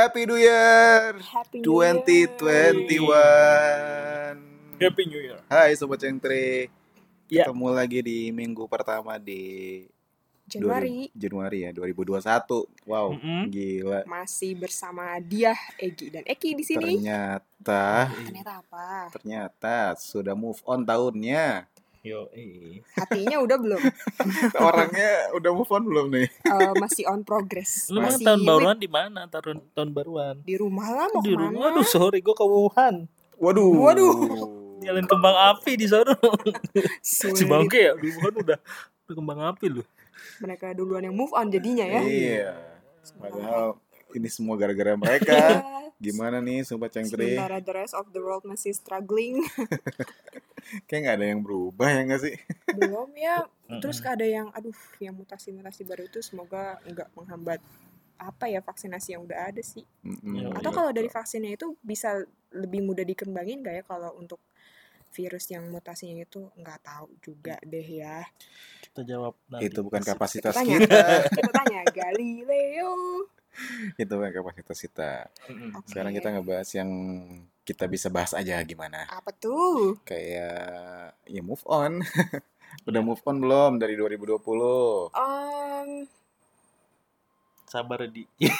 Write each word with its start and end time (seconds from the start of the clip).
Happy 0.00 0.24
New 0.24 0.40
Year 0.40 1.12
Happy 1.20 1.60
New 1.60 1.84
Year. 1.84 1.92
2021. 2.32 4.80
Happy 4.80 5.04
New 5.04 5.20
Year. 5.20 5.44
Hai 5.44 5.76
Sobat 5.76 6.00
Cengtri. 6.00 6.72
Ya. 7.28 7.44
Ketemu 7.44 7.68
lagi 7.68 8.00
di 8.00 8.32
minggu 8.32 8.64
pertama 8.64 9.20
di 9.20 9.84
Januari 10.48 11.12
2000 11.12 11.20
Januari 11.20 11.58
ya 11.68 11.70
2021. 11.76 12.16
Wow, 12.88 13.12
Mm-mm. 13.12 13.52
gila. 13.52 14.00
masih 14.08 14.56
bersama 14.56 15.20
dia 15.20 15.52
Egi 15.76 16.08
dan 16.08 16.24
Eki 16.24 16.56
di 16.56 16.64
sini. 16.64 16.96
Ternyata 16.96 18.08
Ternyata 18.08 18.52
apa? 18.64 19.12
ternyata 19.12 20.00
sudah 20.00 20.32
move 20.32 20.64
on 20.64 20.80
tahunnya. 20.80 21.68
Yo, 22.00 22.32
eh. 22.32 22.80
Hatinya 22.96 23.44
udah 23.44 23.56
belum? 23.60 23.76
Orangnya 24.72 25.36
udah 25.36 25.50
move 25.52 25.68
on 25.68 25.84
belum 25.84 26.06
nih? 26.08 26.32
Eh, 26.32 26.72
masih 26.80 27.04
on 27.04 27.20
progress. 27.28 27.92
Lu 27.92 28.00
masih 28.00 28.24
tahun 28.24 28.40
baruan 28.48 28.80
di 28.80 28.88
mana? 28.88 29.28
Tahun 29.28 29.60
tahun 29.76 29.92
baruan. 29.92 30.40
di 30.40 30.56
rumah 30.56 30.88
lah 30.88 31.06
mau 31.12 31.20
Di 31.20 31.36
rumah. 31.36 31.52
ke 31.52 31.60
mana? 31.60 31.76
Aduh, 31.76 31.84
sorry 31.84 32.24
gua 32.24 32.32
ke 32.32 32.46
Wuhan. 32.48 33.04
Waduh. 33.36 33.72
Waduh. 33.84 34.12
Nyalain 34.80 35.04
kembang 35.04 35.36
api 35.52 35.76
di 35.76 35.84
sana. 35.84 36.16
si 37.04 37.44
bangke 37.44 37.92
ya 37.92 37.92
di 38.00 38.08
Wuhan 38.16 38.32
udah 38.48 38.58
udah 39.04 39.14
kembang 39.20 39.40
api 39.52 39.66
lu. 39.68 39.84
Mereka 40.40 40.72
duluan 40.72 41.04
yang 41.04 41.12
move 41.12 41.36
on 41.36 41.52
jadinya 41.52 41.84
ya. 41.84 42.00
Iya. 42.00 42.50
Padahal 43.20 43.76
ini 44.16 44.28
semua 44.30 44.54
gara-gara 44.58 44.94
mereka. 44.96 45.62
Gimana 46.00 46.40
nih 46.40 46.64
Sobat 46.64 46.96
Cengtri? 46.96 47.36
Sementara 47.36 47.60
the 47.60 47.74
rest 47.76 47.92
of 47.92 48.08
the 48.10 48.20
world 48.24 48.44
masih 48.48 48.72
struggling. 48.72 49.44
Kayak 50.88 51.00
nggak 51.04 51.16
ada 51.20 51.26
yang 51.28 51.40
berubah 51.44 51.88
ya 51.92 52.00
nggak 52.08 52.22
sih? 52.24 52.34
belum 52.72 53.10
ya. 53.16 53.44
Terus 53.82 54.00
ada 54.04 54.24
yang 54.24 54.48
aduh 54.56 54.76
yang 55.02 55.12
mutasi-mutasi 55.12 55.84
baru 55.84 56.08
itu 56.08 56.24
semoga 56.24 56.80
nggak 56.88 57.12
menghambat 57.12 57.60
apa 58.20 58.52
ya 58.52 58.60
vaksinasi 58.60 59.16
yang 59.16 59.24
udah 59.24 59.48
ada 59.52 59.62
sih. 59.64 59.84
Iya, 60.04 60.52
Atau 60.56 60.70
iya. 60.72 60.76
kalau 60.76 60.90
dari 60.92 61.08
vaksinnya 61.08 61.56
itu 61.56 61.76
bisa 61.80 62.20
lebih 62.52 62.84
mudah 62.84 63.06
dikembangin 63.06 63.64
gak 63.64 63.80
ya 63.80 63.84
kalau 63.86 64.12
untuk 64.20 64.40
virus 65.10 65.50
yang 65.50 65.66
mutasinya 65.72 66.22
itu 66.22 66.52
nggak 66.54 66.80
tahu 66.86 67.08
juga 67.18 67.58
deh 67.66 67.82
ya. 67.82 68.22
Kita 68.84 69.02
jawab 69.02 69.34
nanti. 69.50 69.72
itu 69.72 69.80
bukan 69.82 70.02
kapasitas 70.04 70.54
Tanya, 70.54 70.78
kita. 70.78 71.04
kita 71.34 71.50
tanya 71.50 71.80
Galileo. 71.90 72.92
Itu 74.00 74.14
kapasitas 74.14 74.78
kita. 74.80 75.12
Oke. 75.76 75.86
Sekarang 75.90 76.12
kita 76.14 76.28
ngebahas 76.32 76.68
yang 76.74 76.90
kita 77.62 77.84
bisa 77.86 78.08
bahas 78.10 78.32
aja 78.34 78.58
gimana. 78.64 79.06
apa 79.10 79.30
tuh? 79.30 80.00
Kayak 80.02 81.14
ya 81.28 81.42
move 81.42 81.62
on. 81.66 82.02
Udah 82.88 83.02
move 83.02 83.22
on 83.26 83.36
belum 83.42 83.72
dari 83.82 83.94
2020? 83.98 84.40
Um, 85.14 85.88
Sabar 87.70 88.02
di. 88.10 88.26
gue 88.26 88.50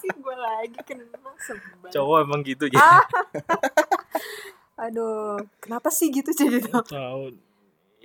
sih 0.00 0.12
gue 0.16 0.36
lagi 0.36 0.78
kena 0.84 1.04
sebel. 1.40 1.90
Cowok 1.92 2.16
emang 2.24 2.40
gitu 2.44 2.64
ya. 2.72 2.80
Ah. 2.80 3.04
Aduh, 4.88 5.40
kenapa 5.60 5.88
sih 5.92 6.08
gitu 6.12 6.32
sih 6.32 6.48
gitu? 6.48 6.68
Tahu. 6.68 7.32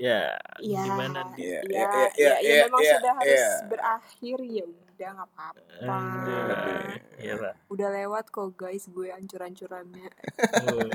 Ya, 0.02 0.34
Ya, 0.58 0.82
gimana 0.82 1.30
di 1.38 1.46
Iya, 1.46 1.62
ya, 1.62 1.62
iya, 1.62 1.86
ya, 1.86 2.10
iya, 2.18 2.34
ya, 2.42 2.64
memang 2.66 2.82
iya, 2.82 2.94
sudah 2.98 3.14
harus 3.22 3.38
iya. 3.38 3.50
berakhir 3.70 4.38
ya 4.42 4.64
udah 4.66 5.10
nggak 5.14 5.30
apa-apa. 5.30 5.98
Iya 7.22 7.34
lah. 7.38 7.54
Udah 7.70 7.88
lewat 7.94 8.26
kok 8.34 8.50
guys 8.58 8.90
gue 8.90 9.14
ancur-ancurannya. 9.14 10.10
Oh. 10.74 10.90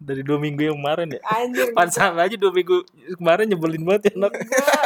Dari 0.00 0.22
dua 0.26 0.42
minggu 0.42 0.66
yang 0.66 0.76
kemarin 0.82 1.14
ya. 1.14 1.20
Anjir. 1.30 1.70
Pansan 1.78 2.18
aja 2.18 2.34
dua 2.34 2.50
minggu 2.50 2.82
kemarin 3.22 3.46
nyebelin 3.54 3.84
banget 3.86 4.10
ya 4.10 4.12
anak. 4.18 4.32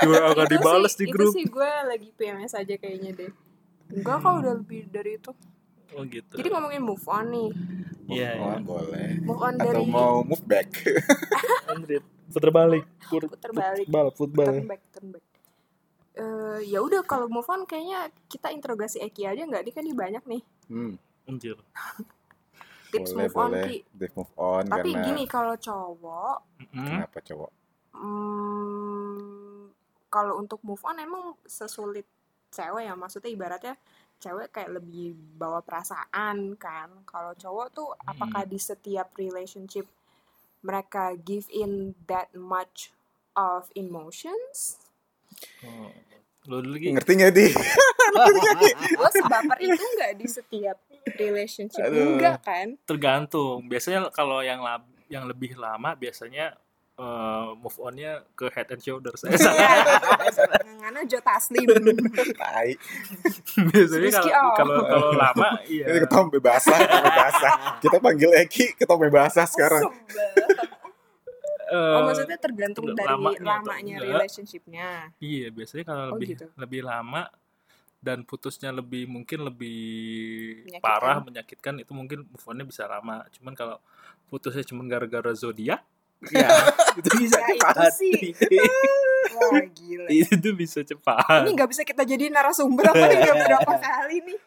Gue 0.04 0.18
agak 0.20 0.46
dibales 0.52 0.92
sih- 0.92 1.00
di 1.00 1.04
grup. 1.08 1.32
Itu 1.32 1.38
sih 1.40 1.46
gue 1.48 1.70
lagi 1.88 2.08
PMS 2.12 2.52
aja 2.52 2.74
kayaknya 2.76 3.10
deh. 3.16 3.30
Enggak 3.96 4.16
kok 4.20 4.32
udah 4.44 4.52
lebih 4.60 4.92
dari 4.92 5.16
itu. 5.16 5.32
Oh 5.94 6.04
gitu. 6.04 6.34
Jadi 6.34 6.48
ngomongin 6.50 6.82
move 6.82 7.06
on 7.06 7.26
nih. 7.30 7.50
Move 8.04 8.12
Iya, 8.12 8.30
on 8.36 8.60
iya. 8.60 8.60
boleh. 8.60 9.08
Move 9.22 9.40
on 9.40 9.54
Atau 9.54 9.64
dari 9.64 9.84
mau 9.86 10.14
move 10.20 10.44
back? 10.44 10.68
Puter 12.34 12.50
balik. 12.50 12.84
Put, 13.06 13.30
puter 13.30 13.52
balik. 13.52 13.86
Football, 13.86 14.08
football. 14.12 14.54
Turn 14.54 14.66
back, 14.66 14.82
turn 14.90 15.08
back. 15.10 15.24
Eh, 16.14 16.58
ya 16.68 16.78
udah 16.78 17.02
kalau 17.02 17.26
move 17.26 17.46
on 17.46 17.62
kayaknya 17.64 18.06
kita 18.26 18.50
interogasi 18.50 19.02
Eki 19.02 19.26
aja 19.26 19.42
nggak? 19.42 19.62
Dia 19.62 19.72
kan 19.72 19.82
dia 19.82 19.96
banyak 19.96 20.22
nih 20.24 20.42
Hmm, 20.64 20.94
Anjir. 21.26 21.58
tips 22.94 23.10
boleh 23.10 23.20
move 23.20 23.34
on 23.34 23.50
boleh. 23.50 23.64
Ki. 23.66 23.76
Deh 23.90 24.10
move 24.12 24.32
on 24.36 24.62
Tapi 24.64 24.90
karena 24.90 25.04
gini 25.04 25.22
kalau 25.26 25.54
cowok, 25.56 26.36
Mm-mm. 26.60 26.86
kenapa 26.86 27.18
cowok? 27.20 27.50
hmm, 27.94 29.70
kalau 30.06 30.38
untuk 30.38 30.62
move 30.62 30.82
on 30.82 30.98
emang 30.98 31.34
sesulit 31.42 32.06
cewek 32.48 32.86
ya. 32.86 32.94
Maksudnya 32.94 33.30
ibaratnya 33.30 33.74
cewek 34.22 34.54
kayak 34.54 34.80
lebih 34.80 35.14
bawa 35.36 35.60
perasaan 35.60 36.56
kan. 36.56 36.90
Kalau 37.08 37.32
cowok 37.36 37.66
tuh 37.74 37.88
apakah 38.04 38.44
di 38.48 38.58
setiap 38.58 39.12
relationship 39.18 39.86
mereka 40.64 41.12
give 41.20 41.46
in 41.52 41.92
that 42.08 42.32
much 42.32 42.90
of 43.36 43.68
emotions? 43.76 44.80
Oh. 45.62 45.92
Lo 46.44 46.60
dulu 46.60 46.76
lagi. 46.76 46.92
Ngerti 46.92 47.12
nggak 47.16 47.32
di? 47.32 47.46
Lo 49.00 49.08
sebaper 49.08 49.58
itu 49.64 49.84
nggak 49.96 50.12
di 50.20 50.26
setiap 50.28 50.76
relationship? 51.16 51.84
Aduh. 51.88 52.16
Enggak 52.16 52.44
kan? 52.44 52.76
Tergantung. 52.84 53.64
Biasanya 53.64 54.12
kalau 54.12 54.44
yang 54.44 54.60
lab, 54.60 54.84
yang 55.08 55.24
lebih 55.24 55.56
lama 55.56 55.96
biasanya 55.96 56.52
eh, 56.94 57.46
move 57.56 57.78
onnya 57.78 58.12
ke 58.32 58.46
head 58.48 58.68
and 58.68 58.80
shoulders. 58.80 59.24
Eh, 59.24 59.34
salah. 59.34 60.58
Ngana 60.80 61.00
Jo 61.04 61.18
Taslim. 61.20 61.66
Tai. 62.34 62.70
biasanya 63.64 64.10
kalau 64.14 64.52
kalau 64.54 64.82
kalau 64.84 65.10
lama 65.12 65.48
iya. 65.66 65.84
Ini 65.86 65.98
ketombe 66.02 66.38
basah, 66.38 66.76
ketombe 66.76 67.10
basah. 67.12 67.52
Kita 67.78 67.96
panggil 67.98 68.30
Eki 68.38 68.76
ketombe 68.76 69.08
basah 69.08 69.44
sekarang. 69.44 69.82
Eh, 71.64 71.92
Oh 71.94 72.04
maksudnya 72.04 72.36
tergantung 72.36 72.92
dari 72.92 73.08
lamanya 73.08 73.40
lamanya 73.56 73.94
enggak. 73.96 74.08
relationshipnya. 74.14 74.88
Iya, 75.16 75.48
biasanya 75.48 75.84
kalau 75.84 76.02
Oh, 76.04 76.10
lebih 76.14 76.28
gitu. 76.30 76.46
lebih 76.54 76.80
lama 76.82 77.26
dan 77.98 78.20
putusnya 78.22 78.68
lebih 78.68 79.08
mungkin 79.08 79.42
lebih 79.42 79.80
Menyakitkan. 80.62 80.84
parah 80.84 81.16
menyakitkan 81.18 81.74
itu 81.80 81.90
mungkin 81.90 82.18
move 82.22 82.44
on-nya 82.44 82.62
bisa 82.62 82.84
lama. 82.84 83.24
Cuman 83.32 83.56
kalau 83.56 83.80
putusnya 84.28 84.62
cuma 84.62 84.84
gara-gara 84.84 85.32
zodiak 85.32 85.80
ya 86.30 86.48
itu 86.98 87.08
bisa 87.16 87.36
Ya, 87.36 87.48
itu 87.50 87.58
cepat. 87.58 87.92
sih. 87.92 88.20
Wah 89.34 89.64
gila. 89.66 90.06
itu 90.08 90.48
bisa 90.52 90.80
cepat. 90.80 91.42
Ini 91.42 91.50
nggak 91.52 91.68
bisa 91.68 91.82
kita 91.82 92.02
jadi 92.02 92.28
narasumber 92.28 92.86
apa 92.86 93.04
nih 93.04 93.18
berapa 93.24 93.72
kali 93.84 94.16
nih. 94.22 94.38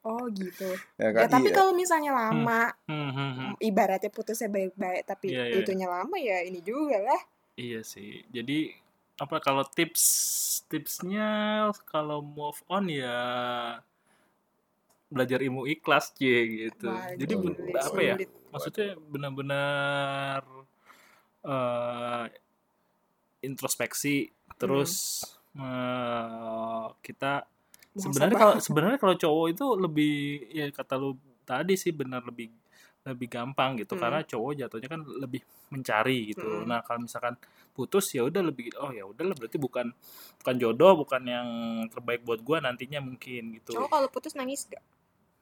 Oh 0.00 0.24
gitu. 0.28 0.70
Ya, 0.96 1.12
Ya 1.14 1.26
tapi 1.26 1.48
Iya. 1.48 1.56
kalau 1.56 1.72
misalnya 1.72 2.10
lama, 2.10 2.72
Hmm, 2.84 3.10
hmm, 3.10 3.32
hmm. 3.34 3.52
ibaratnya 3.60 4.08
putusnya 4.08 4.48
baik-baik 4.48 5.04
tapi 5.04 5.28
Iya, 5.28 5.44
iya, 5.46 5.56
itunya 5.58 5.84
lama 5.84 6.16
ya 6.16 6.40
ini 6.40 6.60
juga 6.60 6.96
lah. 6.98 7.20
Iya 7.54 7.80
sih. 7.82 8.24
Jadi 8.26 8.72
apa 9.16 9.36
kalau 9.38 9.60
tips 9.62 10.04
tipsnya 10.64 11.28
kalau 11.84 12.22
move 12.22 12.56
on 12.66 12.86
ya 12.86 13.18
belajar 15.06 15.38
ilmu 15.38 15.66
ikhlas 15.66 16.14
C 16.14 16.22
gitu. 16.64 16.86
Wah, 16.86 17.12
Jadi 17.12 17.32
ben- 17.34 17.52
sulit, 17.52 17.74
apa 17.76 18.00
ya? 18.00 18.14
sulit. 18.14 18.30
Maksudnya 18.48 18.86
benar-benar 19.04 20.40
eh, 21.42 22.24
introspeksi 23.40 24.28
terus 24.56 25.24
eh, 25.56 26.84
kita 27.00 27.44
sebenarnya 27.90 28.36
Muhasabah. 28.36 28.38
kalau 28.38 28.54
sebenarnya 28.60 28.98
kalau 29.00 29.14
cowok 29.16 29.46
itu 29.50 29.66
lebih 29.76 30.14
ya 30.52 30.64
kata 30.70 30.94
lu 30.94 31.16
tadi 31.42 31.74
sih 31.74 31.90
benar 31.90 32.22
lebih 32.22 32.52
lebih 33.00 33.32
gampang 33.32 33.80
gitu 33.80 33.96
Hmm. 33.96 34.02
karena 34.04 34.20
cowok 34.22 34.52
jatuhnya 34.60 34.88
kan 34.92 35.00
lebih 35.02 35.40
mencari 35.72 36.36
gitu. 36.36 36.44
Hmm. 36.44 36.68
Nah, 36.68 36.84
kalau 36.84 37.00
misalkan 37.00 37.32
putus 37.72 38.12
ya 38.12 38.28
udah 38.28 38.44
lebih 38.44 38.76
oh 38.76 38.92
ya 38.92 39.08
udahlah 39.08 39.32
berarti 39.32 39.56
bukan 39.56 39.88
bukan 40.36 40.54
jodoh, 40.60 41.00
bukan 41.00 41.22
yang 41.24 41.48
terbaik 41.88 42.20
buat 42.22 42.44
gua 42.44 42.60
nantinya 42.60 43.00
mungkin 43.00 43.56
gitu. 43.56 43.72
Cowok 43.72 43.88
kalau 43.88 44.08
putus 44.12 44.36
nangis 44.36 44.68
gak? 44.68 44.84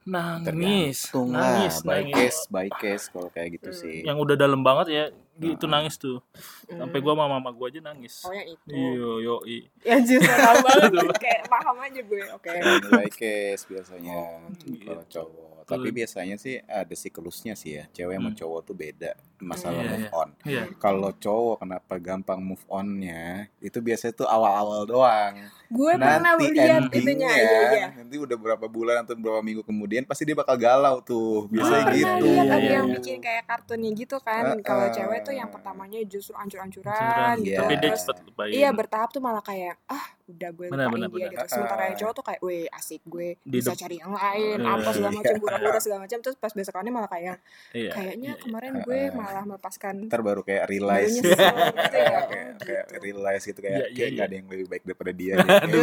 Nangis, 0.09 1.11
Tergantung 1.11 1.29
lah, 1.35 1.43
nangis, 1.69 1.75
by 1.83 2.01
nangis. 2.01 2.15
case, 2.15 2.41
by 2.49 2.69
case 2.71 3.05
kalau 3.11 3.29
kayak 3.29 3.49
gitu 3.59 3.71
Hmm. 3.75 3.81
sih. 3.83 3.97
Yang 4.07 4.19
udah 4.23 4.37
dalam 4.39 4.61
banget 4.63 4.87
ya, 4.89 5.05
gitu 5.39 5.65
Nah. 5.65 5.79
nangis 5.79 5.95
tuh. 5.97 6.19
Sampai 6.67 6.99
Hmm. 6.99 7.05
gua 7.05 7.13
sama 7.15 7.27
mama 7.31 7.51
gua 7.51 7.67
aja 7.69 7.81
nangis. 7.81 8.23
Oh 8.23 8.31
yang 8.31 8.49
itu. 8.49 8.69
Iya, 8.69 9.11
yo, 9.19 9.35
Ya 9.81 9.93
anjir 9.95 10.19
salah 10.21 10.59
banget. 10.67 10.91
Kayak 11.17 11.43
paham 11.47 11.77
aja 11.79 12.01
gue. 12.01 12.23
Oke. 12.35 12.51
Yang 12.51 12.85
by 12.89 13.09
case 13.09 13.63
biasanya 13.65 14.19
gitu. 14.59 14.85
kalau 14.85 15.05
cowok. 15.07 15.47
Tapi 15.69 15.93
biasanya 15.93 16.37
sih 16.37 16.57
ada 16.61 16.95
siklusnya 16.95 17.53
sih 17.53 17.77
ya. 17.77 17.85
Cewek 17.93 18.17
sama 18.17 18.31
Hmm. 18.31 18.39
cowok 18.39 18.61
tuh 18.65 18.73
beda 18.75 19.13
masalah 19.39 19.79
Iya, 19.79 19.91
move 19.91 20.01
iya. 20.01 20.11
on. 20.11 20.29
Iya. 20.43 20.63
Kalau 20.77 21.11
cowok 21.13 21.57
kenapa 21.61 21.95
gampang 21.99 22.41
move 22.41 22.65
onnya? 22.67 23.53
Itu 23.59 23.79
biasanya 23.79 24.17
tuh 24.17 24.25
awal-awal 24.25 24.83
doang. 24.83 25.35
Gue 25.69 25.93
pernah 25.93 26.33
lihat 26.35 26.89
itunya. 26.89 27.29
Iya, 27.29 27.61
iya. 27.71 27.89
nanti 27.93 28.17
udah 28.17 28.33
berapa 28.35 28.65
bulan 28.67 29.05
atau 29.05 29.13
berapa 29.13 29.39
minggu 29.39 29.61
kemudian 29.61 30.03
pasti 30.03 30.25
dia 30.25 30.33
bakal 30.33 30.57
galau 30.57 31.05
tuh. 31.05 31.45
Biasanya 31.49 31.85
pernah 31.85 31.93
gitu. 31.93 32.09
lihat 32.25 32.25
Iya, 32.25 32.41
ada 32.49 32.57
iya, 32.57 32.73
yang 32.73 32.87
iya. 32.89 32.95
bikin 32.97 33.17
kayak 33.21 33.45
kartunnya 33.45 33.91
gitu 33.93 34.17
kan. 34.19 34.43
Uh-uh. 34.49 34.65
Kalau 34.65 34.87
cewek 34.89 35.21
tuh 35.29 35.37
yang 35.37 35.53
pertamanya 35.53 36.01
justru 36.09 36.33
ancur-ancuran 36.33 37.37
gitu. 37.45 37.61
Tapi 37.61 37.75
dia 37.77 37.93
Terus 37.93 38.05
cepet 38.09 38.25
lupain 38.25 38.51
Iya 38.51 38.73
bertahap 38.73 39.13
tuh 39.13 39.21
malah 39.21 39.45
kayak 39.45 39.77
ah 39.93 40.18
udah 40.29 40.51
gue 40.51 40.67
Benar, 40.69 40.87
lupain 40.87 40.95
benar, 40.95 41.09
dia 41.09 41.17
benar. 41.19 41.33
gitu. 41.35 41.47
Sementara 41.51 41.83
yang 41.85 41.97
cowok 41.97 42.13
tuh 42.13 42.25
kayak, 42.25 42.41
weh 42.41 42.65
asik 42.71 43.03
gue 43.05 43.29
Di 43.39 43.59
bisa 43.59 43.73
cari 43.75 43.97
yang 43.97 44.13
lain, 44.13 44.59
Eh, 44.59 44.69
apa 44.69 44.91
segala 44.91 45.09
iya. 45.09 45.19
macam, 45.19 45.35
pura-pura 45.39 45.79
segala 45.85 46.01
macam. 46.01 46.19
Terus 46.19 46.37
pas 46.37 46.53
besokannya 46.53 46.93
malah 46.93 47.09
kayak, 47.09 47.37
Iya, 47.71 47.91
kayaknya 47.91 48.31
iya, 48.31 48.37
iya. 48.37 48.43
kemarin 48.43 48.73
Ah, 48.75 48.83
gue 48.83 49.01
ah. 49.01 49.09
malah 49.11 49.45
melepaskan 49.45 49.95
ntar 50.07 50.21
baru 50.21 50.41
kayak 50.43 50.65
realize 50.67 51.13
gitu. 51.15 51.29
gitu 51.33 51.41
ya. 51.41 51.49
kayak, 51.89 52.23
Oh, 52.29 52.59
kayak 52.61 52.85
gitu. 52.85 52.97
realize 53.01 53.43
gitu 53.43 53.59
kayak 53.59 53.75
iya, 53.75 53.87
kayak 53.89 53.97
iya. 53.99 54.15
nggak 54.15 54.27
ada 54.27 54.35
yang 54.35 54.47
lebih 54.49 54.67
baik 54.69 54.83
daripada 54.85 55.13
dia 55.13 55.35
gitu 55.65 55.79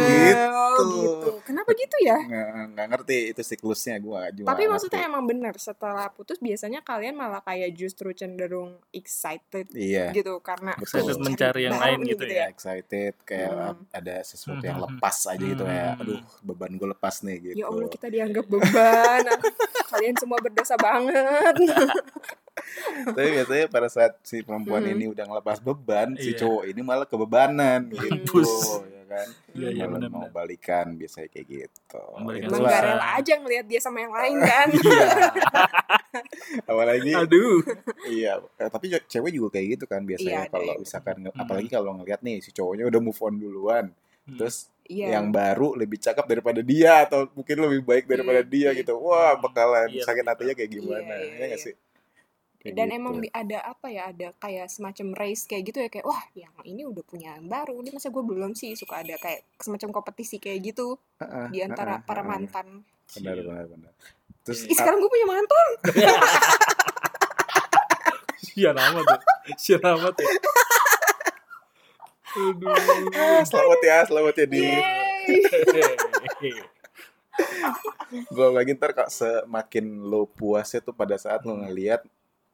Oh 0.46 0.80
gitu. 0.86 1.30
Kenapa 1.42 1.70
gitu 1.72 1.96
ya? 2.00 2.18
nggak 2.68 2.86
ngerti 2.88 3.18
itu 3.30 3.42
siklusnya 3.42 3.96
gue 3.98 4.22
juga 4.34 4.46
Tapi 4.46 4.62
maksudnya 4.66 5.00
ngerti. 5.00 5.10
emang 5.10 5.24
bener 5.24 5.54
setelah 5.56 6.06
putus 6.08 6.38
biasanya 6.38 6.80
kalian 6.80 7.14
malah 7.14 7.40
kayak 7.40 7.72
justru 7.72 8.12
cenderung 8.12 8.76
excited 8.90 9.66
iya 9.72 10.12
gitu 10.12 10.38
karena 10.38 10.76
Excited 10.76 11.16
"Ih, 11.16 11.22
mencari 11.22 11.60
yang 11.64 11.76
lain 11.76 11.98
nih," 12.00 12.10
gitu 12.12 12.24
ya. 12.26 12.46
excited 12.46 13.14
kayak 13.22 13.48
Hmm. 13.48 13.82
ada 13.90 14.20
sesuatu 14.36 14.60
yang 14.60 14.76
Hmm. 14.76 14.86
lepas 14.92 15.16
aja 15.26 15.40
gitu 15.40 15.64
Hmm. 15.64 15.96
aduh 15.96 16.20
beban 16.40 16.70
gue 16.70 16.88
lepas 16.88 17.14
nih 17.20 17.36
gitu 17.42 17.56
Ya 17.56 17.66
Allah 17.66 17.88
kita 17.88 18.06
dianggap 18.06 18.44
beban. 18.46 19.22
kalian 19.88 20.14
semua 20.14 20.38
berdosa 20.38 20.76
banget. 20.76 21.54
tapi 23.06 23.28
biasanya 23.32 23.66
pada 23.66 23.86
saat 23.86 24.16
si 24.22 24.40
perempuan 24.40 24.80
Hmm. 24.80 24.92
ini 24.92 25.04
udah 25.06 25.24
ngelepas 25.24 25.58
beban 25.58 26.14
si 26.14 26.32
Iya. 26.32 26.38
cowok 26.40 26.62
ini 26.66 26.80
malah 26.80 27.04
kebebanan 27.04 27.80
gitu 27.88 28.40
ya 28.86 29.02
kan 29.06 29.28
Iya, 29.54 29.68
iya, 29.72 29.84
Malah 29.84 29.92
benar, 29.94 30.10
mau 30.10 30.20
benar. 30.22 30.34
balikan 30.34 30.86
biasanya 30.92 31.28
kayak 31.28 31.46
gitu 31.46 32.00
Balikan 32.18 32.48
Emang 32.48 32.58
Itulah. 32.58 32.70
gak 32.70 32.82
rela 32.82 33.06
aja 33.14 33.32
ngelihat 33.36 33.66
dia 33.66 33.78
sama 33.78 33.98
yang 34.00 34.10
lain 34.10 34.36
kan. 34.50 34.68
Iya. 34.68 35.08
apalagi 36.64 37.10
Aduh. 37.14 37.60
iya 38.08 38.32
eh, 38.54 38.68
tapi 38.68 38.88
ce- 38.88 39.06
cewek 39.06 39.30
juga 39.30 39.48
kayak 39.52 39.66
gitu 39.70 39.84
kan 39.84 40.00
biasanya 40.02 40.40
ada 40.42 40.50
kalau 40.50 40.74
misalkan 40.76 41.16
Hmm. 41.22 41.36
apalagi 41.36 41.68
kalau 41.68 41.92
ngeliat 41.94 42.20
nih 42.20 42.40
si 42.40 42.50
cowoknya 42.50 42.84
udah 42.84 43.00
move 43.00 43.20
on 43.20 43.34
duluan 43.36 43.86
Hmm. 44.26 44.36
terus 44.36 44.68
Iya. 44.86 45.18
yang 45.18 45.30
baru 45.30 45.74
lebih 45.74 45.98
cakep 45.98 46.26
daripada 46.26 46.62
dia 46.62 47.02
atau 47.02 47.26
mungkin 47.34 47.58
lebih 47.58 47.82
baik 47.82 48.04
daripada 48.06 48.38
Hmm, 48.38 48.50
dia 48.50 48.70
iya. 48.70 48.78
gitu 48.78 48.94
wah 48.98 49.34
bakalan 49.34 49.90
Iya, 49.90 50.02
sakit 50.02 50.22
hatinya 50.22 50.54
kayak 50.54 50.70
gimana 50.70 51.10
Iya, 51.10 51.26
iya, 51.26 51.34
ya 51.34 51.44
nggak 51.50 51.58
iya. 51.58 51.66
sih 51.66 51.74
Kayak 52.56 52.74
Dan 52.74 52.88
gitu. 52.90 52.98
emang 52.98 53.14
ada 53.30 53.58
apa 53.62 53.86
ya, 53.86 54.02
ada 54.10 54.34
kayak 54.38 54.66
semacam 54.66 55.06
race 55.14 55.46
kayak 55.46 55.62
gitu 55.66 55.78
ya 55.78 55.86
kayak 55.86 56.02
wah 56.02 56.18
yang 56.34 56.50
ini 56.62 56.82
udah 56.82 57.02
punya 57.02 57.34
yang 57.34 57.46
baru, 57.46 57.78
ini 57.78 57.90
masa 57.90 58.10
gue 58.10 58.18
belum 58.18 58.54
sih 58.54 58.74
suka 58.74 59.06
ada 59.06 59.14
kayak 59.16 59.46
semacam 59.58 59.90
kompetisi 59.94 60.38
kayak 60.38 60.62
gitu 60.64 60.98
Heeh, 61.18 61.46
di 61.50 61.62
antara 61.62 61.98
heeh, 61.98 62.02
para 62.02 62.22
heeh. 62.22 62.26
mantan. 62.26 62.82
benar 63.14 63.38
benar 63.38 63.70
benar 63.70 63.92
terus 64.42 64.66
Ih 64.66 64.74
sekarang 64.74 64.98
gue 64.98 65.06
punya 65.06 65.26
mantan. 65.26 65.66
Sian 68.46 68.72
amat 68.74 69.04
ya. 69.04 69.18
Sian 69.54 69.84
amat 69.84 70.16
ya. 70.16 70.26
Aduh. 72.36 72.76
selamat 73.48 73.80
ya 73.80 73.98
selamat 74.04 74.34
ya 74.44 74.46
di 74.46 74.64
belum 78.32 78.52
lagi 78.56 78.76
ntar 78.76 78.92
kak 78.92 79.08
semakin 79.08 80.04
lo 80.04 80.28
puasnya 80.28 80.84
tuh 80.84 80.92
pada 80.92 81.16
saat 81.16 81.44
lo 81.48 81.56
ngelihat 81.56 82.04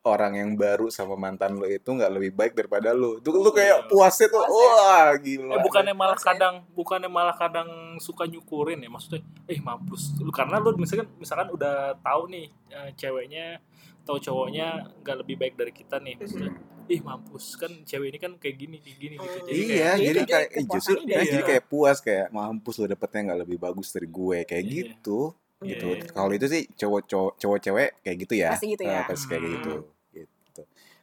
orang 0.02 0.34
yang 0.34 0.50
baru 0.58 0.90
sama 0.90 1.14
mantan 1.14 1.54
lo 1.54 1.66
itu 1.66 1.86
nggak 1.86 2.10
lebih 2.10 2.34
baik 2.34 2.52
daripada 2.58 2.90
lo. 2.90 3.22
Tuh 3.22 3.38
lo 3.38 3.54
kayak 3.54 3.86
puasnya 3.86 4.26
tuh, 4.26 4.42
Puas 4.42 4.50
ya? 4.50 4.66
wah 4.74 5.10
gila. 5.14 5.54
Eh 5.54 5.62
bukannya 5.62 5.94
malah 5.94 6.18
kadang 6.18 6.54
bukannya 6.74 7.06
malah 7.06 7.36
kadang 7.38 7.70
suka 8.02 8.26
nyukurin 8.26 8.82
ya 8.82 8.90
maksudnya 8.90 9.22
eh 9.46 9.62
mampus 9.62 10.18
lu 10.18 10.34
karena 10.34 10.58
lu 10.58 10.74
misalkan 10.74 11.06
misalkan 11.22 11.54
udah 11.54 11.94
tahu 12.02 12.26
nih 12.34 12.50
eh, 12.74 12.90
ceweknya 12.98 13.62
atau 14.02 14.18
cowoknya 14.18 14.90
nggak 15.06 15.16
lebih 15.22 15.38
baik 15.38 15.54
dari 15.54 15.70
kita 15.70 16.02
nih 16.02 16.18
maksudnya 16.18 16.50
ih 16.86 17.00
mampus 17.00 17.54
kan 17.54 17.70
cewek 17.82 18.08
ini 18.08 18.18
kan 18.18 18.32
kayak 18.36 18.56
gini 18.56 18.76
kayak 18.78 18.98
gini 18.98 19.14
gitu 19.16 19.38
jadi 19.42 19.54
Iya, 19.54 19.66
kayak, 19.68 19.96
Jadi 20.02 20.20
kayak 20.24 20.48
eh, 20.50 20.64
justru 20.66 20.92
eh, 20.92 21.06
dari- 21.06 21.28
jadi 21.28 21.42
kayak 21.44 21.64
puas 21.66 21.98
kayak 21.98 22.26
mampus 22.28 22.74
lo 22.76 22.86
dapetnya 22.86 23.20
nggak 23.24 23.40
lebih 23.40 23.58
bagus 23.58 23.88
dari 23.90 24.08
gue 24.08 24.38
kayak 24.42 24.62
Iya. 24.62 24.72
gitu. 24.72 25.18
Iya, 25.58 25.68
Gitu. 25.70 25.86
iya. 25.88 26.04
Kalau 26.08 26.32
itu 26.32 26.46
sih 26.48 26.62
cowok-cowok 26.72 27.32
cowok-cewek 27.36 27.90
kayak 28.02 28.16
gitu 28.18 28.34
ya. 28.34 28.50
Pasti 28.50 28.66
gitu 28.68 28.82
ya. 28.82 28.96
Ah, 28.96 29.04
pasti 29.04 29.24
kayak 29.26 29.40
Hmm. 29.40 29.52
gitu. 29.54 29.74
Gitu. 30.12 30.62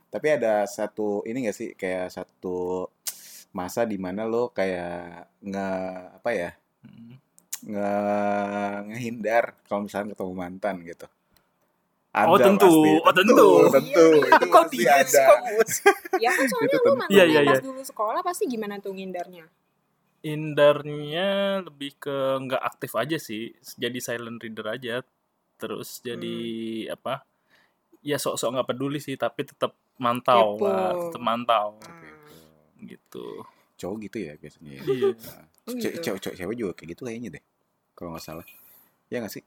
Tapi 0.09 0.27
ada 0.27 0.53
satu 0.65 1.07
ini 1.23 1.45
gak 1.45 1.55
sih 1.55 1.69
kayak 1.73 2.09
satu 2.09 2.85
masa 3.49 3.81
di 3.81 3.95
mana 3.95 4.23
lo 4.23 4.49
kayak 4.49 5.25
nge 5.41 5.67
apa 6.15 6.29
ya 6.31 6.49
Hmm. 6.81 7.13
nge 7.61 7.91
ngehindar 8.85 9.43
kalau 9.63 9.83
misalnya 9.83 10.11
ketemu 10.11 10.33
mantan 10.33 10.75
gitu. 10.81 11.07
Oh, 12.25 12.35
tentu. 12.35 12.73
Oh, 12.99 13.13
tentu. 13.13 13.47
tentu. 13.69 14.07
Itu 14.33 14.45
Kok 14.45 14.63
pasti 14.65 14.75
dia 14.75 14.91
ada. 14.97 15.05
sih, 15.05 15.21
kok? 15.21 15.39
Ya 16.17 16.29
kan 16.29 16.45
soalnya 16.45 16.65
Itu 16.65 16.75
lu 16.75 16.81
tentu. 16.81 16.91
mantannya 16.97 17.15
Iya, 17.15 17.23
iya, 17.25 17.39
pas 17.45 17.53
iya. 17.53 17.63
dulu 17.63 17.81
sekolah 17.81 18.21
pasti 18.21 18.43
gimana 18.45 18.75
tuh 18.77 18.91
ngindarnya? 18.91 19.45
Indarnya 20.21 21.27
lebih 21.61 21.95
ke 21.95 22.11
nggak 22.39 22.59
aktif 22.61 22.91
aja 22.93 23.15
sih, 23.15 23.49
jadi 23.73 23.97
silent 23.97 24.37
reader 24.37 24.67
aja. 24.69 24.95
Terus 25.55 25.99
jadi 25.99 26.35
Hmm. 26.85 26.93
apa? 26.93 27.13
Ya 27.99 28.15
sok-sok 28.15 28.51
nggak 28.53 28.67
peduli 28.67 28.97
sih, 28.97 29.15
tapi 29.15 29.43
tetap 29.43 29.71
mantau 29.95 30.55
Kepo. 30.55 30.63
lah, 30.65 30.91
tetap 30.97 31.21
mantau 31.21 31.75
Hmm. 31.79 32.83
gitu. 32.83 33.43
Cowok 33.75 33.97
gitu 34.01 34.17
ya 34.21 34.33
biasanya. 34.35 34.71
ya. 34.73 34.81
Iya. 34.85 35.09
Nah, 35.13 35.43
Oh, 35.65 35.73
ce- 35.73 35.91
gitu. 35.91 36.01
cewek 36.01 36.19
cewek 36.19 36.37
cewek 36.37 36.55
juga 36.57 36.71
kayak 36.73 36.89
gitu 36.93 37.01
kayaknya 37.03 37.29
deh. 37.31 37.43
Kalau 37.93 38.09
nggak 38.11 38.23
salah. 38.23 38.45
Ya 39.07 39.19
nggak 39.19 39.31
sih? 39.31 39.43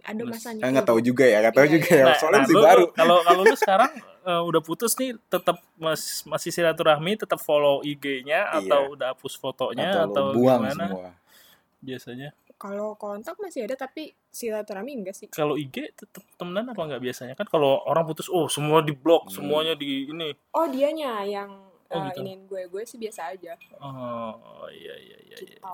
Ada 0.00 0.22
Mas- 0.22 0.32
masanya. 0.34 0.62
Eh, 0.62 0.70
nggak 0.70 0.86
tahu 0.86 1.00
juga 1.00 1.24
ya, 1.24 1.38
nggak 1.40 1.54
tahu 1.54 1.66
Iya, 1.66 1.72
juga 1.72 1.88
iya. 1.88 1.98
ya. 1.98 2.04
Nah, 2.04 2.16
Soalnya 2.16 2.32
nah, 2.32 2.42
masih 2.42 2.54
lu- 2.54 2.64
baru. 2.64 2.84
Kalau 2.90 3.16
kalau 3.20 3.42
lu 3.42 3.56
sekarang 3.56 3.90
eh, 4.20 4.42
udah 4.42 4.60
putus 4.60 4.92
nih, 4.94 5.10
tetap 5.26 5.56
mas, 5.76 6.02
masih 6.24 6.50
silaturahmi, 6.50 7.12
tetap 7.16 7.38
follow 7.38 7.80
IG-nya 7.82 8.40
Iya. 8.46 8.58
atau 8.60 8.80
udah 8.90 9.06
hapus 9.10 9.34
fotonya 9.34 9.88
Atau, 9.90 10.02
atau, 10.06 10.24
buang 10.32 10.60
gimana? 10.62 10.86
semua. 10.88 11.10
Biasanya 11.78 12.30
Kalau 12.54 12.92
kontak 12.94 13.36
masih 13.36 13.64
ada 13.64 13.72
tapi 13.74 14.12
silaturahmi 14.26 14.92
enggak 14.94 15.16
sih? 15.16 15.28
kalau 15.28 15.56
IG 15.56 15.72
tetap 15.94 16.20
temenan 16.34 16.68
apa 16.68 16.76
nggak 16.78 17.00
biasanya 17.00 17.32
kan 17.32 17.44
kalau 17.46 17.80
orang 17.82 18.04
putus 18.04 18.28
oh 18.28 18.46
semua 18.46 18.80
di 18.80 18.92
blok 18.92 19.26
Hmm. 19.26 19.32
semuanya 19.34 19.72
di 19.72 20.04
ini 20.06 20.36
Oh 20.52 20.64
dianya 20.66 21.24
yang 21.24 21.48
Oh, 21.88 21.96
uh, 21.96 22.06
gitu. 22.06 22.20
iniin 22.20 22.44
gue, 22.44 22.68
gue 22.68 22.82
sih 22.84 22.94
biasa 22.96 23.32
aja. 23.32 23.56
oh 23.80 24.36
iya 24.70 24.92
iya 24.94 25.18
iya 25.20 25.36
iya. 25.36 25.56
Gitu. 25.56 25.64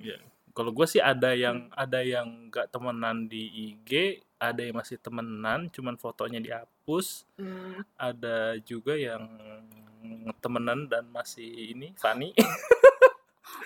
Iya. 0.00 0.16
Kalau 0.56 0.72
gue 0.72 0.86
sih 0.86 0.98
ada 0.98 1.30
yang 1.30 1.68
ada 1.70 2.00
yang 2.00 2.48
nggak 2.48 2.72
temenan 2.72 3.28
di 3.28 3.44
IG, 3.70 3.90
ada 4.36 4.56
yang 4.58 4.72
masih 4.74 4.96
temenan, 4.96 5.68
cuman 5.68 5.94
fotonya 5.94 6.40
dihapus, 6.40 7.28
Hmm. 7.36 7.84
ada 7.94 8.56
juga 8.60 8.96
yang 8.96 9.20
temenan 10.38 10.86
dan 10.86 11.04
masih 11.08 11.44
ini 11.70 11.92
Fanny. 11.94 12.32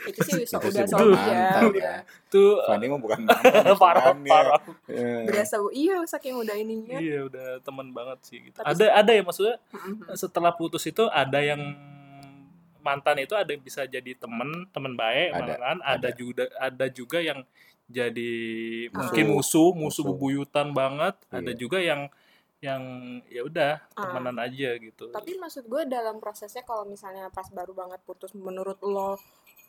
Itu 0.02 0.20
sih 0.22 0.44
Itu 0.44 0.56
udah 0.56 0.82
sih 0.82 0.96
ya. 0.96 0.96
mantan 1.20 1.72
ya. 1.72 1.94
Tuh 2.26 2.58
Fanny 2.64 2.86
mah 2.86 2.98
bukan 2.98 3.20
mantan, 3.26 3.76
parah 3.76 4.12
parah. 4.18 4.60
Eh, 4.86 5.24
Berasa 5.24 5.56
iya 5.70 6.00
saking 6.02 6.36
udah 6.36 6.52
ininya. 6.54 6.96
Iya 6.96 7.24
udah 7.24 7.46
teman 7.60 7.90
banget 7.90 8.18
sih 8.24 8.38
gitu. 8.42 8.56
Tapi- 8.56 8.66
Ada 8.66 8.86
ada 8.96 9.10
ya 9.12 9.22
maksudnya 9.22 9.56
setelah 10.14 10.50
putus 10.50 10.84
itu 10.84 11.04
ada 11.06 11.38
yang 11.38 11.60
mantan 12.80 13.16
itu 13.18 13.32
ada 13.32 13.48
yang 13.48 13.60
bisa 13.60 13.84
jadi 13.84 14.12
temen 14.14 14.68
temen 14.68 14.92
baik 14.94 15.32
Ada, 15.32 15.54
ada, 15.56 15.82
ada. 15.86 16.08
juga 16.12 16.44
ada 16.58 16.86
juga 16.88 17.18
yang 17.18 17.40
jadi 17.86 18.32
Musuh. 18.86 18.98
mungkin 19.02 19.26
musuh 19.28 19.68
musuh 19.72 19.82
Musuh. 20.02 20.04
bebuyutan 20.08 20.70
banget 20.70 21.14
ada 21.28 21.46
Iya. 21.46 21.58
juga 21.58 21.78
yang 21.78 22.06
yang 22.60 22.82
ya 23.26 23.40
udah 23.40 23.72
Ah. 23.90 24.02
temenan 24.04 24.36
aja 24.36 24.76
gitu 24.76 25.08
Tapi 25.08 25.32
maksud 25.34 25.64
gue 25.64 25.82
dalam 25.86 26.18
prosesnya 26.18 26.60
kalau 26.60 26.84
misalnya 26.84 27.28
pas 27.28 27.48
baru 27.48 27.72
banget 27.72 28.04
putus 28.04 28.30
menurut 28.32 28.76
lo 28.82 29.16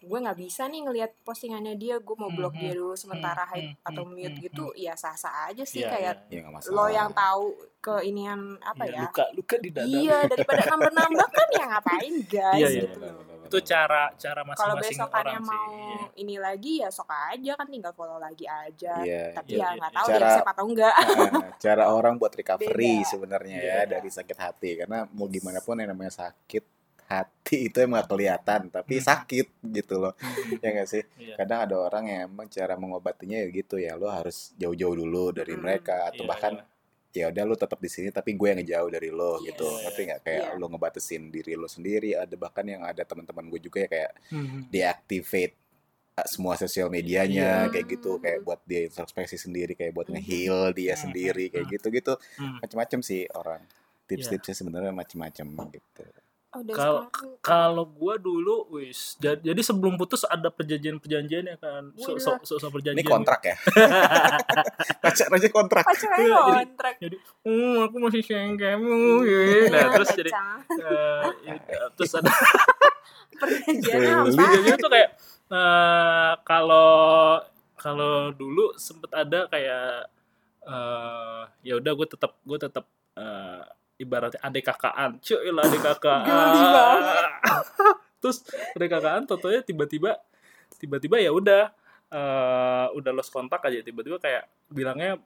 gue 0.01 0.17
nggak 0.19 0.39
bisa 0.39 0.65
nih 0.65 0.81
ngelihat 0.81 1.11
postingannya 1.21 1.73
dia 1.75 1.95
gue 1.97 2.15
mau 2.15 2.27
blok 2.27 2.51
Mhm. 2.51 2.59
dia 2.59 2.71
dulu 2.73 2.93
sementara 2.93 3.45
hide 3.47 3.77
atau 3.81 4.01
Mhm. 4.01 4.11
mute 4.11 4.37
gitu 4.41 4.65
ya 4.75 4.93
sah 4.93 5.13
sah 5.13 5.47
aja 5.47 5.61
sih 5.63 5.81
kayak 5.83 6.25
iya. 6.27 6.33
ya 6.33 6.39
nggak 6.41 6.53
masalah. 6.55 6.73
lo 6.73 6.85
yang 6.87 7.09
tahu 7.11 7.43
keinian 7.79 8.39
apa 8.59 8.83
Iya, 8.83 8.91
ya 8.91 9.01
luka 9.03 9.23
luka 9.31 9.55
di 9.57 9.69
dada 9.69 9.85
iya 9.87 10.17
daripada 10.25 10.61
nambah 10.67 10.91
nambah 10.91 11.27
kan 11.29 11.47
ya 11.51 11.65
ngapain 11.67 12.15
guys 12.23 12.55
Iya, 12.55 12.67
iya, 12.67 12.81
gitu 12.83 12.97
loh. 12.97 13.09
benar, 13.11 13.25
benar. 13.29 13.45
itu 13.45 13.57
cara 13.63 14.03
cara 14.15 14.41
kalau 14.41 14.47
masing-masing 14.47 14.89
besokannya 14.95 15.31
orang 15.31 15.43
mau 15.43 15.53
sih 15.53 15.69
Iya. 15.71 16.05
ini 16.17 16.35
lagi 16.37 16.73
ya 16.77 16.89
sok 16.89 17.09
aja 17.11 17.51
kan 17.53 17.67
tinggal 17.67 17.91
follow 17.91 18.17
lagi 18.17 18.45
aja 18.45 18.93
Iya, 18.99 19.23
tapi 19.33 19.49
iya, 19.51 19.59
ya 19.59 19.65
iya, 19.67 19.77
nggak 19.77 19.91
iya. 19.91 19.97
tahu 19.97 20.07
Cara- 20.07 20.25
accept 20.27 20.49
atau 20.49 20.65
enggak 20.67 20.95
cara 21.63 21.83
orang 21.87 22.13
buat 22.15 22.33
recovery 22.33 22.95
sebenarnya 23.03 23.57
Iya. 23.59 23.73
ya 23.75 23.89
dari 23.91 24.09
sakit 24.09 24.37
hati 24.39 24.69
karena 24.77 25.05
mau 25.11 25.25
gimana 25.27 25.59
pun 25.59 25.75
yang 25.75 25.89
namanya 25.89 26.09
sakit 26.11 26.80
hati 27.11 27.67
itu 27.67 27.77
emang 27.77 27.99
gak 27.99 28.09
kelihatan 28.09 28.61
tapi 28.69 28.95
Hmm. 28.97 29.05
sakit 29.05 29.47
gitu 29.67 29.99
loh 29.99 30.13
Hmm, 30.15 30.55
ya 30.57 30.69
gak 30.71 30.87
sih 30.87 31.03
iya. 31.19 31.35
kadang 31.35 31.59
ada 31.65 31.75
orang 31.77 32.03
yang 32.07 32.19
emang 32.25 32.47
cara 32.47 32.73
mengobatinya 32.73 33.35
ya 33.35 33.47
gitu 33.49 33.75
ya 33.75 33.93
lo 33.95 34.07
harus 34.07 34.55
jauh-jauh 34.55 34.95
dulu 34.95 35.31
dari 35.31 35.53
Hmm. 35.53 35.61
mereka 35.61 36.07
atau 36.07 36.23
Iya, 36.23 36.31
bahkan 36.31 36.53
ya 37.11 37.27
udah 37.27 37.43
lo 37.43 37.55
tetap 37.55 37.75
di 37.77 37.91
sini 37.91 38.07
tapi 38.07 38.33
gue 38.33 38.47
yang 38.47 38.59
ngejauh 38.59 38.89
dari 38.89 39.09
lo 39.09 39.35
Iya. 39.37 39.51
gitu 39.51 39.67
ngerti 39.67 40.01
nggak 40.07 40.21
kayak 40.23 40.45
Iya. 40.47 40.55
lo 40.55 40.65
ngebatasin 40.65 41.23
diri 41.27 41.53
lo 41.53 41.67
sendiri 41.67 42.15
ada 42.15 42.35
bahkan 42.35 42.63
yang 42.63 42.81
ada 42.81 43.03
teman-teman 43.03 43.45
gue 43.47 43.59
juga 43.59 43.83
ya 43.83 43.89
kayak 43.89 44.11
Hmm. 44.31 44.71
deactivate 44.71 45.55
uh, 46.13 46.23
semua 46.25 46.55
sosial 46.55 46.87
medianya 46.87 47.67
Iya. 47.67 47.71
kayak 47.71 47.85
gitu 47.89 48.11
kayak 48.17 48.39
buat 48.41 48.63
dia 48.63 48.83
introspeksi 48.83 49.35
sendiri 49.35 49.75
kayak 49.75 49.91
buat 49.91 50.07
nge-heal 50.07 50.71
dia 50.71 50.95
sendiri 50.95 51.47
kayak 51.47 51.67
gitu-gitu 51.69 52.15
Hmm. 52.35 52.59
macam-macam 52.59 52.99
sih 53.01 53.27
orang 53.29 53.59
tips-tipsnya 54.07 54.51
sebenarnya 54.53 54.91
macam-macam 54.91 55.47
gitu 55.69 56.03
Oh, 56.51 56.59
Kalau-. 56.67 57.07
Kalau 57.39 57.85
gua 57.87 58.15
dulu, 58.15 58.67
wis, 58.73 59.15
ja- 59.17 59.39
jadi 59.39 59.55
sebelum 59.57 59.95
putus 59.95 60.23
ada 60.25 60.47
perjanjian-perjanjian 60.47 61.47
ya 61.47 61.55
kan, 61.55 61.95
so, 61.95 62.19
so, 62.19 62.35
so, 62.41 62.59
so 62.59 62.67
perjanjian. 62.67 62.99
ini 62.99 63.07
kontrak 63.07 63.39
ya 63.41 63.55
pacarannya 64.99 65.49
kontrak 65.49 65.83
pacarnya 65.83 66.19
Iya, 66.19 66.35
jadi- 66.35 66.59
kontrak. 66.61 66.93
Jadi, 66.99 67.15
oh 67.41 67.77
aku 67.81 67.95
masih 67.97 68.21
sayang 68.21 68.55
kamu, 68.55 68.99
ya. 69.23 69.41
Nah 69.69 69.85
terus 69.91 70.09
jadi, 70.11 70.31
eh, 70.75 71.23
ya, 71.47 71.53
terus 71.95 72.11
ada 72.13 72.27
perjanjian 73.39 73.99
apa? 74.03 74.27
perjanjian 74.29 74.77
tuh 74.77 74.91
kayak 74.91 75.09
eh, 75.49 76.31
kalau 76.43 77.39
kalau 77.75 78.13
dulu 78.31 78.75
sempet 78.75 79.09
ada 79.11 79.47
kayak 79.47 80.11
eh 80.61 81.41
ya 81.63 81.73
udah 81.73 81.91
gue 81.91 82.07
tetap 82.07 82.37
gue 82.39 82.57
tetap 82.59 82.85
eh, 83.15 83.63
ibaratnya 84.01 84.41
adik 84.41 84.65
kakaan 84.65 85.21
cuy 85.21 85.53
lah 85.53 85.63
adik 85.69 85.81
kakaan 85.85 86.25
terus 88.21 88.41
adik 88.73 88.89
kakaan 88.89 89.29
totonya 89.29 89.61
tiba-tiba 89.61 90.17
tiba-tiba 90.81 91.21
ya 91.21 91.29
udah 91.29 91.69
eh, 92.11 92.87
udah 92.91 93.11
lost 93.15 93.31
kontak 93.31 93.63
aja. 93.65 93.79
Tiba-tiba 93.81 94.17
kayak 94.17 94.49
bilangnya 94.73 95.17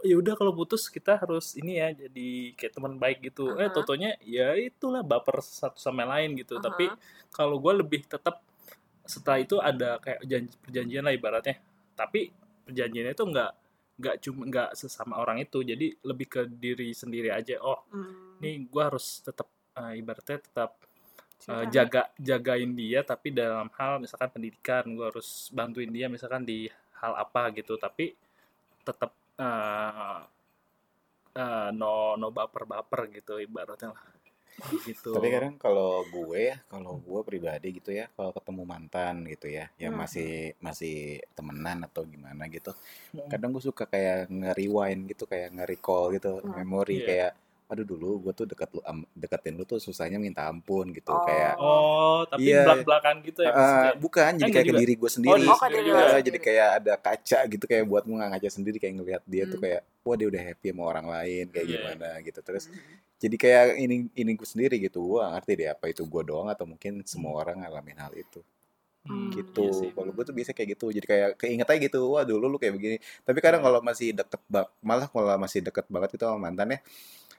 ya 0.00 0.16
udah 0.16 0.32
kalau 0.32 0.56
putus 0.56 0.88
kita 0.88 1.20
harus 1.20 1.52
ini 1.60 1.76
ya 1.76 1.92
jadi 1.92 2.56
kayak 2.56 2.72
teman 2.76 2.98
baik 3.00 3.18
gitu. 3.24 3.56
Eh 3.56 3.68
Aha. 3.68 3.74
totonya 3.74 4.16
ya 4.24 4.56
itulah 4.56 5.04
baper 5.04 5.40
satu 5.40 5.76
sama 5.80 6.04
lain 6.08 6.36
gitu. 6.36 6.60
Aha. 6.60 6.64
tapi 6.66 6.86
kalau 7.32 7.62
gue 7.62 7.72
lebih 7.84 8.04
tetap 8.08 8.42
setelah 9.04 9.38
itu 9.42 9.58
ada 9.58 9.98
kayak 9.98 10.20
janji, 10.26 10.54
perjanjian 10.60 11.02
lah 11.04 11.12
ibaratnya. 11.14 11.56
Tapi 11.96 12.30
perjanjiannya 12.68 13.12
itu 13.16 13.24
nggak 13.26 13.50
nggak 14.00 14.16
cuma 14.24 14.42
nggak 14.48 14.70
sesama 14.74 15.20
orang 15.20 15.44
itu 15.44 15.60
jadi 15.60 15.92
lebih 16.02 16.26
ke 16.26 16.40
diri 16.48 16.90
sendiri 16.92 17.28
aja 17.30 17.60
oh 17.60 17.84
Hmm. 17.92 18.40
nih 18.40 18.66
gue 18.66 18.82
harus 18.82 19.20
tetap 19.20 19.46
eh, 19.76 20.00
ibaratnya 20.00 20.40
tetap 20.40 20.70
eh, 21.44 21.44
Curhat. 21.44 21.70
jaga 21.70 22.02
jagain 22.16 22.72
dia 22.72 23.00
tapi 23.04 23.28
dalam 23.30 23.68
hal 23.76 24.00
misalkan 24.00 24.30
pendidikan 24.32 24.84
gue 24.88 25.06
harus 25.06 25.52
bantuin 25.52 25.92
dia 25.92 26.08
misalkan 26.08 26.42
di 26.42 26.64
hal 27.00 27.12
apa 27.14 27.52
gitu 27.52 27.76
tapi 27.76 28.16
tetap 28.80 29.12
eh, 29.36 30.20
eh, 31.36 31.68
no 31.76 32.16
no 32.16 32.28
baper 32.32 32.64
baper 32.64 33.00
gitu 33.12 33.36
ibaratnya 33.38 33.92
lah 33.92 34.04
gitu 34.82 35.10
Tapi 35.10 35.28
kadang 35.28 35.54
kalau 35.54 36.04
gue 36.04 36.40
ya, 36.46 36.56
kalau 36.66 36.96
gue 36.96 37.20
pribadi 37.22 37.68
gitu 37.72 37.90
ya, 37.90 38.06
kalau 38.10 38.30
ketemu 38.30 38.62
mantan 38.62 39.14
gitu 39.24 39.46
ya, 39.46 39.66
yang 39.76 39.92
Hmm. 39.92 40.02
masih 40.02 40.30
masih 40.58 40.96
temenan 41.32 41.84
atau 41.84 42.02
gimana 42.02 42.44
gitu, 42.46 42.70
Hmm. 43.10 43.26
kadang 43.26 43.50
gue 43.50 43.62
suka 43.62 43.84
kayak 43.84 44.28
nge-rewind 44.28 45.08
gitu, 45.08 45.24
kayak 45.24 45.52
nge-recall 45.52 46.12
gitu, 46.12 46.38
Hmm. 46.38 46.52
memori 46.56 46.98
Iya. 46.98 47.06
kayak, 47.06 47.32
aduh 47.70 47.86
dulu 47.86 48.18
gue 48.20 48.32
tuh 48.34 48.44
deket 48.44 48.66
lu, 48.70 48.82
deketin 49.14 49.54
lu 49.54 49.62
tuh 49.62 49.78
susahnya 49.78 50.18
minta 50.18 50.42
ampun 50.44 50.90
gitu, 50.90 51.08
Oh. 51.08 51.22
kayak 51.22 51.54
oh 51.56 52.26
tapi 52.26 52.50
Iya. 52.50 52.66
belak 52.66 52.82
belakan 52.82 53.16
gitu 53.22 53.40
ya 53.40 53.50
maksudnya? 53.50 53.92
bukan, 53.96 54.30
jadi 54.32 54.42
enggak 54.42 54.54
kayak 54.58 54.66
ke 54.68 54.82
diri 54.82 54.94
gue 54.98 55.10
sendiri. 55.10 55.42
Oh, 55.46 55.54
ke 55.54 55.66
diri 55.68 55.80
Iya, 55.80 55.94
lo 55.94 56.00
sendiri. 56.02 56.26
jadi 56.26 56.38
kayak 56.42 56.68
ada 56.76 56.94
kaca 56.96 57.38
gitu 57.46 57.64
kayak 57.64 57.84
buat 57.86 58.02
gue 58.02 58.16
ngaca 58.16 58.48
sendiri 58.50 58.76
kayak 58.76 58.94
ngelihat 58.96 59.22
dia 59.24 59.44
tuh 59.44 59.56
Hmm. 59.56 59.64
kayak, 59.64 59.80
wah 60.02 60.16
dia 60.16 60.26
udah 60.26 60.42
happy 60.42 60.68
sama 60.68 60.82
orang 60.84 61.06
lain 61.06 61.44
kayak 61.48 61.62
Iya. 61.64 61.74
gimana 61.76 62.08
gitu. 62.20 62.40
Terus 62.40 62.64
Hmm. 62.66 62.78
Jadi 63.20 63.36
kayak 63.36 63.64
ini 63.76 64.08
ini 64.10 64.30
gue 64.32 64.44
sendiri 64.44 64.80
gitu 64.80 65.04
gue 65.06 65.20
ngerti 65.22 65.52
deh 65.54 65.68
apa 65.68 65.84
itu 65.86 66.02
gue 66.02 66.22
doang 66.24 66.48
atau 66.48 66.64
mungkin 66.64 67.04
semua 67.04 67.36
orang 67.38 67.60
ngalamin 67.60 68.00
hal 68.00 68.12
itu. 68.14 68.40
Hmm, 69.00 69.32
gitu. 69.32 69.64
iya 69.64 69.72
sih. 69.72 69.90
kalau 69.92 70.08
gue 70.10 70.24
tuh 70.24 70.32
biasa 70.32 70.52
kayak 70.52 70.76
gitu 70.76 70.88
jadi 70.90 71.06
kayak 71.06 71.28
keinget 71.36 71.64
aja 71.64 71.80
gitu 71.80 72.00
wah 72.10 72.20
dulu 72.20 72.44
lu 72.46 72.56
kayak 72.56 72.74
begini. 72.74 72.96
Tapi 73.22 73.38
kadang 73.38 73.60
kalau 73.60 73.80
masih 73.80 74.12
deket 74.12 74.40
ba- 74.46 74.68
malah 74.80 75.04
kalau 75.06 75.36
masih 75.36 75.60
deket 75.60 75.84
banget 75.86 76.16
itu 76.16 76.22
sama 76.22 76.36
mantannya 76.38 76.80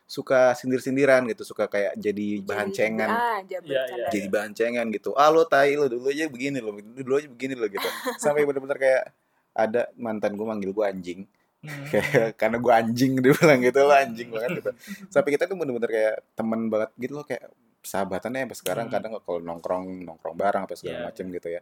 suka 0.06 0.52
sindir-sindiran 0.54 1.24
gitu 1.26 1.46
suka 1.46 1.66
kayak 1.66 1.96
jadi 1.96 2.42
bahan 2.42 2.68
Jadi- 2.68 2.76
cengan. 2.76 3.10
Ah, 3.10 3.40
jadi 3.42 3.64
Iya, 3.64 3.82
iya. 3.88 4.06
jadi 4.10 4.28
bahan 4.28 4.52
cengan 4.52 4.86
gitu. 4.90 5.14
Ah 5.14 5.30
lo 5.30 5.46
tai 5.46 5.74
lo 5.74 5.86
dulu 5.86 6.10
aja 6.10 6.26
begini 6.28 6.60
lo 6.60 6.74
dulu 6.76 7.16
aja 7.16 7.30
begini 7.30 7.54
lo 7.54 7.66
gitu. 7.66 7.86
Sampai 8.20 8.44
bener-bener 8.44 8.76
kayak 8.76 9.04
ada 9.54 9.88
mantan 9.96 10.34
gue 10.34 10.44
manggil 10.44 10.72
gue 10.72 10.84
anjing. 10.84 11.20
Hmm. 11.24 11.41
kayak 11.94 12.34
karena 12.42 12.58
gue 12.58 12.74
anjing 12.74 13.12
dia 13.22 13.34
bilang 13.38 13.60
gitu 13.62 13.80
lo 13.86 13.94
anjing 13.94 14.30
banget 14.34 14.52
gitu 14.62 14.72
sampai 15.14 15.30
kita 15.38 15.46
tuh 15.46 15.56
bener-bener 15.58 15.92
kayak 15.94 16.16
teman 16.34 16.62
banget 16.74 16.90
gitu 16.98 17.14
loh 17.22 17.26
kayak 17.26 17.46
sahabatannya 17.82 18.46
sampai 18.50 18.58
sekarang 18.58 18.86
Hmm. 18.90 18.94
kadang 18.98 19.12
kalau 19.22 19.40
nongkrong 19.42 19.86
nongkrong 20.06 20.36
bareng 20.38 20.64
apa 20.66 20.74
segala 20.78 20.98
Iya. 20.98 21.06
macem 21.10 21.26
gitu 21.30 21.48
ya 21.50 21.62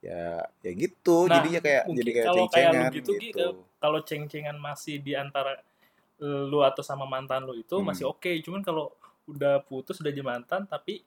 ya 0.00 0.22
ya 0.64 0.72
gitu 0.72 1.16
Nah, 1.28 1.34
jadinya 1.38 1.60
kayak 1.60 1.82
mungkin 1.84 1.98
jadi 2.00 2.10
kayak 2.14 2.26
kalau 2.30 2.46
kayak 2.48 2.70
lu 2.72 2.84
gitu, 2.96 3.10
Gi, 3.12 3.26
gitu 3.30 3.46
kalau 3.76 3.98
ceng-cengan 4.00 4.56
masih 4.56 4.94
di 5.02 5.12
antara 5.14 5.52
lu 6.20 6.60
atau 6.60 6.84
sama 6.84 7.04
mantan 7.08 7.42
lu 7.48 7.56
itu 7.56 7.74
Hmm. 7.80 7.86
masih 7.90 8.04
oke 8.06 8.30
cuman 8.44 8.60
kalau 8.62 8.92
udah 9.26 9.62
putus 9.66 9.98
udah 10.00 10.10
jadi 10.14 10.24
mantan 10.26 10.64
tapi 10.66 11.00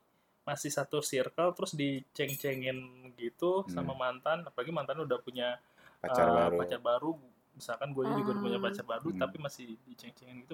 masih 0.43 0.67
satu 0.69 1.00
circle 1.00 1.55
terus 1.55 1.71
diceng-cengin 1.73 2.75
gitu 3.15 3.63
sama 3.71 3.95
mantan 3.95 4.43
apalagi 4.43 4.71
mantan 4.75 5.00
udah 5.01 5.19
punya 5.23 5.55
Hmm. 5.55 6.01
pacar 6.03 6.27
eh, 6.27 6.33
baru 6.35 6.57
pacar 6.59 6.79
baru 6.83 7.09
misalkan 7.53 7.89
gue 7.89 8.03
juga 8.03 8.22
udah 8.27 8.38
punya 8.39 8.57
Hmm. 8.57 8.65
pacar 8.65 8.86
baru 8.86 9.07
Hmm. 9.10 9.19
tapi 9.19 9.36
masih 9.38 9.65
diceng-cengin 9.83 10.41
gitu 10.41 10.53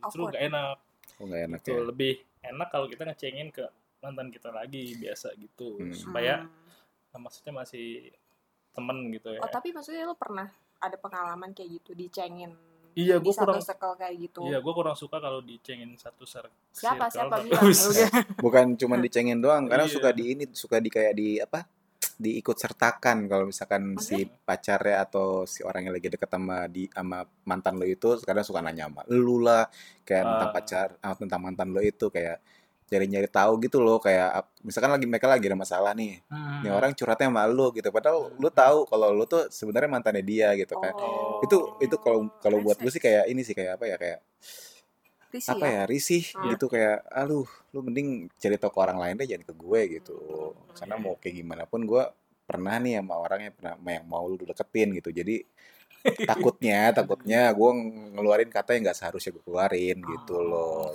justru 0.00 0.22
gak 0.26 0.42
enak 0.44 0.76
oh 1.12 1.24
nggak 1.24 1.42
enak 1.44 1.58
gitu 1.60 1.70
ya 1.70 1.82
lebih 1.84 2.12
enak 2.42 2.68
kalau 2.68 2.86
kita 2.86 3.02
ngecengin 3.04 3.48
ke 3.48 3.64
mantan 3.98 4.28
kita 4.28 4.48
lagi 4.50 4.94
biasa 4.94 5.32
gitu 5.34 5.76
Hmm. 5.76 5.92
supaya 5.92 6.34
Hmm. 6.40 6.50
nah, 7.10 7.20
maksudnya 7.20 7.52
masih 7.54 8.10
temen 8.70 9.10
gitu 9.10 9.28
ya 9.30 9.40
Oh, 9.40 9.48
tapi 9.48 9.70
maksudnya 9.70 10.02
lu 10.02 10.14
pernah 10.14 10.46
ada 10.76 10.96
pengalaman 10.96 11.50
kayak 11.50 11.70
gitu 11.76 11.92
dicengin 11.92 12.54
Iya, 12.92 13.22
satu 13.22 13.54
kurang- 13.54 13.62
circle 13.62 13.94
kayak 13.94 14.14
gitu. 14.20 14.42
Iya, 14.42 14.58
gue 14.58 14.72
kurang 14.72 14.98
suka 14.98 15.16
kalau 15.16 15.38
dicengin 15.38 15.94
satu 15.94 16.26
ser 16.26 16.50
Siapa 16.72 17.06
circle. 17.06 17.30
siapa 17.30 17.36
bilang? 17.46 17.70
Bukan 18.36 18.66
cuma 18.74 18.98
dicengin 18.98 19.38
doang 19.38 19.66
kadang 19.66 19.86
Iya. 19.86 19.94
suka 19.94 20.10
di 20.10 20.24
ini 20.28 20.44
suka 20.50 20.76
di 20.76 20.90
kayak 20.90 21.14
di 21.14 21.38
apa 21.38 21.62
diikut 22.20 22.52
sertakan 22.54 23.24
kalau 23.24 23.48
misalkan 23.48 23.96
si 23.96 24.22
pacarnya 24.44 25.00
atau 25.02 25.42
si 25.44 25.64
orang 25.64 25.88
yang 25.88 25.94
lagi 25.96 26.06
deket 26.06 26.28
sama 26.28 26.68
di 26.68 26.84
sama 26.86 27.18
mantan 27.42 27.74
lo 27.74 27.88
itu 27.88 28.20
kadang 28.20 28.44
suka 28.44 28.60
nanya 28.60 28.86
sama 28.86 29.00
lu 29.08 29.40
lah 29.40 29.64
kayak 30.04 30.22
tentang 30.22 30.44
Ah. 30.44 30.52
pacar 30.52 30.88
ah, 31.00 31.16
tentang 31.16 31.40
mantan 31.40 31.72
lo 31.72 31.80
itu 31.80 32.06
kayak 32.06 32.44
nyari-nyari 32.86 33.30
tahu 33.30 33.62
gitu 33.62 33.78
loh 33.78 33.96
kayak 33.96 34.28
misalkan 34.60 34.90
lagi 34.90 35.06
mereka 35.06 35.26
lagi 35.26 35.46
ada 35.46 35.54
masalah 35.54 35.94
nih 35.94 36.20
Hmm. 36.26 36.60
ini 36.60 36.68
orang 36.68 36.90
curhatnya 36.90 37.30
sama 37.30 37.46
lu 37.46 37.70
gitu 37.70 37.88
padahal 37.88 38.34
lu 38.34 38.50
tahu 38.50 38.84
kalau 38.84 39.08
lu 39.10 39.24
tuh 39.24 39.46
sebenarnya 39.48 39.88
mantannya 39.88 40.20
dia 40.22 40.52
gitu 40.54 40.74
kan 40.74 40.92
Oh. 40.92 41.38
itu 41.40 41.56
itu 41.80 41.96
kalau 41.96 42.28
kalau 42.36 42.58
buat 42.60 42.76
gue 42.76 42.90
sih 42.90 42.98
kayak 42.98 43.26
ini 43.26 43.40
sih 43.40 43.54
kayak 43.54 43.78
apa 43.78 43.84
ya 43.86 43.96
kayak 43.96 44.18
Risih 45.30 45.54
apa 45.54 45.66
ya 45.70 45.82
risih 45.86 46.24
Hmm. 46.34 46.42
gitu 46.54 46.66
kayak 46.66 47.06
aduh 47.06 47.46
lu 47.70 47.80
mending 47.86 48.26
cerita 48.42 48.66
ke 48.66 48.78
orang 48.82 48.98
lain 48.98 49.14
deh 49.14 49.30
jangan 49.30 49.46
ke 49.46 49.54
gue 49.54 49.80
gitu 50.00 50.18
Hmm. 50.54 50.74
karena 50.74 50.94
Iya, 50.98 51.02
mau 51.06 51.14
kayak 51.18 51.34
gimana 51.38 51.62
pun 51.70 51.80
gue 51.86 52.02
pernah 52.50 52.74
nih 52.82 52.98
sama 52.98 53.14
orang 53.14 53.40
yang 53.46 53.54
pernah 53.54 53.74
yang 53.78 54.06
mau 54.10 54.26
lu 54.26 54.34
deketin 54.42 54.90
gitu 54.98 55.14
jadi 55.14 55.46
takutnya 56.26 56.90
takutnya 56.90 57.40
gue 57.58 57.70
ngeluarin 58.18 58.50
kata 58.50 58.74
yang 58.74 58.90
nggak 58.90 58.98
seharusnya 58.98 59.30
gue 59.38 59.44
keluarin 59.46 59.98
gitu 60.02 60.36
loh 60.42 60.90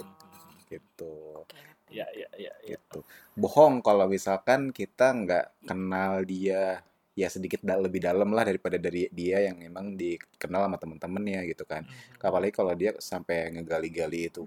gitu. 0.68 1.46
Ya, 1.88 2.04
ya, 2.12 2.28
ya, 2.36 2.52
ya. 2.66 2.76
gitu 2.76 3.06
bohong 3.38 3.80
kalau 3.80 4.10
misalkan 4.10 4.74
kita 4.76 5.14
nggak 5.16 5.46
kenal 5.64 6.26
dia 6.28 6.82
ya 7.16 7.28
sedikit 7.28 7.64
da- 7.64 7.80
lebih 7.80 7.98
dalam 7.98 8.28
lah 8.30 8.44
daripada 8.44 8.76
dari 8.76 9.08
dia 9.10 9.40
yang 9.42 9.64
emang 9.64 9.96
dikenal 9.96 10.68
sama 10.68 10.78
temen-temennya 10.78 11.48
gitu 11.48 11.64
kan 11.64 11.82
Hmm. 11.82 12.20
apalagi 12.22 12.52
kalau 12.52 12.76
dia 12.76 12.92
sampai 12.98 13.50
ngegali-gali 13.52 14.28
itu 14.28 14.44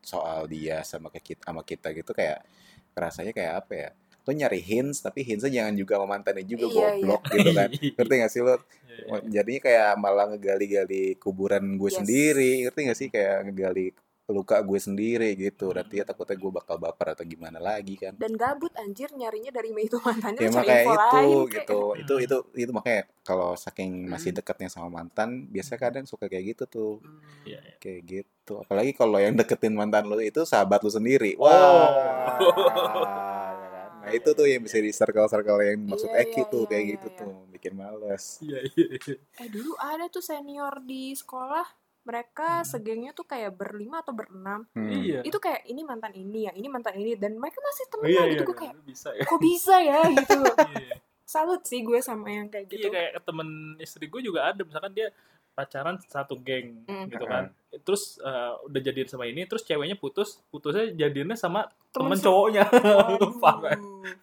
soal 0.00 0.46
dia 0.46 0.80
sama 0.80 1.10
ke 1.10 1.18
kita 1.20 1.42
sama 1.44 1.60
kita 1.60 1.90
gitu 1.90 2.14
kayak 2.14 2.46
rasanya 2.94 3.30
kayak 3.30 3.54
apa 3.58 3.72
ya 3.74 3.90
lo 4.22 4.32
nyari 4.32 4.58
hints 4.58 4.98
tapi 5.00 5.22
hintsnya 5.22 5.50
jangan 5.52 5.74
juga 5.74 5.92
sama 5.96 6.06
mantannya 6.08 6.42
juga 6.42 6.64
Iya, 6.64 6.70
iya. 6.70 6.82
goblok 6.96 7.22
gitu 7.28 7.50
kan 7.52 7.68
ngerti 7.98 8.14
gak 8.16 8.30
sih 8.30 8.40
lo 8.40 8.54
Iya, 8.54 8.58
iya. 8.96 9.18
jadinya 9.32 9.60
kayak 9.62 9.90
malah 9.96 10.26
ngegali-gali 10.30 11.04
kuburan 11.16 11.74
gue 11.74 11.86
Yes. 11.86 11.96
sendiri 11.96 12.50
ngerti 12.64 12.80
gak 12.84 12.96
sih 12.96 13.08
kayak 13.08 13.36
ngegali 13.44 13.86
luka 14.28 14.58
gue 14.58 14.74
sendiri 14.76 15.30
gitu 15.34 15.70
Hmm. 15.70 15.78
nanti 15.78 15.94
ya 15.96 16.04
takutnya 16.04 16.34
gue 16.34 16.50
bakal 16.52 16.76
baper 16.76 17.14
atau 17.14 17.22
gimana 17.22 17.56
lagi 17.56 17.94
kan 17.94 18.10
Dan 18.12 18.34
gabut 18.34 18.74
anjir 18.74 19.06
nyarinya 19.12 19.50
dari 19.50 19.70
itu 19.70 19.96
mantannya 19.96 20.40
ya 20.40 20.50
makanya 20.50 20.82
info 20.82 20.90
itu 20.90 20.98
lain 20.98 21.06
kayak- 21.06 21.46
gitu 21.54 21.80
itu 21.94 22.12
Hmm. 22.12 22.24
itu 22.24 22.36
itu 22.56 22.70
makanya 22.72 23.02
kalau 23.22 23.54
saking 23.54 23.90
masih 24.04 24.30
Hmm. 24.30 24.38
dekatnya 24.40 24.66
sama 24.68 24.88
mantan 24.92 25.46
biasanya 25.46 25.78
kadang 25.80 26.04
suka 26.04 26.26
kayak 26.26 26.44
gitu 26.52 26.64
tuh 26.66 26.92
Hmm. 26.98 27.22
Iya, 27.44 27.60
iya. 27.60 27.74
kayak 27.78 28.00
gitu 28.04 28.52
apalagi 28.58 28.90
kalau 28.92 29.16
yang 29.16 29.32
deketin 29.32 29.72
mantan 29.72 30.04
lu 30.04 30.18
itu 30.18 30.42
sahabat 30.42 30.82
lu 30.82 30.90
sendiri 30.90 31.38
Oh. 31.38 31.46
wah 31.46 31.86
ya 31.86 32.26
kan? 33.72 33.88
nah 34.00 34.10
itu 34.12 34.30
tuh 34.32 34.44
yang 34.44 34.58
bisa 34.60 34.76
di 34.76 34.90
circle 34.90 35.26
circle 35.26 35.58
yang 35.60 35.78
maksud 35.84 36.06
Iya, 36.08 36.22
Eki 36.24 36.34
iya, 36.36 36.46
tuh 36.48 36.60
iya, 36.60 36.68
kayak 36.68 36.82
iya, 36.82 36.92
gitu 36.92 37.06
iya. 37.06 37.16
tuh 37.16 37.32
bikin 37.48 37.72
males 37.74 38.24
Iya, 38.40 38.58
iya, 38.68 38.86
iya. 38.92 39.16
Eh 39.38 39.48
dulu 39.48 39.72
ada 39.76 40.06
tuh 40.08 40.18
senior 40.20 40.78
di 40.80 41.10
sekolah 41.12 41.85
mereka 42.06 42.48
Hmm. 42.56 42.68
segengnya 42.68 43.10
tuh 43.10 43.26
kayak 43.26 43.52
berlima 43.52 44.00
atau 44.00 44.14
berenam 44.14 44.62
Hmm. 44.70 44.86
Iya. 44.88 45.20
itu 45.20 45.36
kayak 45.36 45.66
ini 45.66 45.82
mantan 45.82 46.14
ini 46.14 46.46
yang 46.46 46.54
ini 46.54 46.68
mantan 46.68 46.94
ini 46.94 47.12
dan 47.14 47.34
mereka 47.34 47.58
masih 47.58 47.84
Oh, 47.84 47.90
temenan 47.92 48.08
iya, 48.08 48.22
gitu 48.30 48.38
iya, 48.38 48.46
gue 48.46 48.56
kayak 48.56 48.74
bisa 48.80 49.08
ya. 49.10 49.24
kok 49.24 49.40
bisa 49.40 49.74
ya 49.76 49.98
gitu 50.16 50.40
Iya. 50.72 50.94
salut 51.22 51.62
sih 51.62 51.82
gue 51.82 51.98
sama 51.98 52.28
yang 52.28 52.46
kayak 52.46 52.66
gitu 52.68 52.86
Iya 52.86 52.88
kayak 52.88 53.10
temen 53.20 53.48
istri 53.76 54.06
gue 54.06 54.20
juga 54.20 54.46
ada 54.46 54.62
misalkan 54.62 54.92
dia 54.92 55.10
pacaran 55.52 55.96
satu 56.00 56.36
geng 56.36 56.84
Mm. 56.84 57.08
gitu 57.08 57.24
kan. 57.24 57.48
Terus 57.78 58.20
eh, 58.20 58.52
udah 58.62 58.80
jadian 58.82 59.08
sama 59.08 59.24
ini, 59.24 59.42
terus 59.42 59.64
ceweknya 59.64 59.96
putus, 59.96 60.36
putusnya 60.46 60.92
jadiannya 60.94 61.32
sama 61.32 61.64
Temen 61.88 62.12
temen 62.12 62.18
cowoknya. 62.20 62.64
Waduh. 62.68 63.32
parah, 63.42 63.72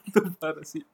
itu 0.06 0.20
parah 0.38 0.62
sih. 0.64 0.86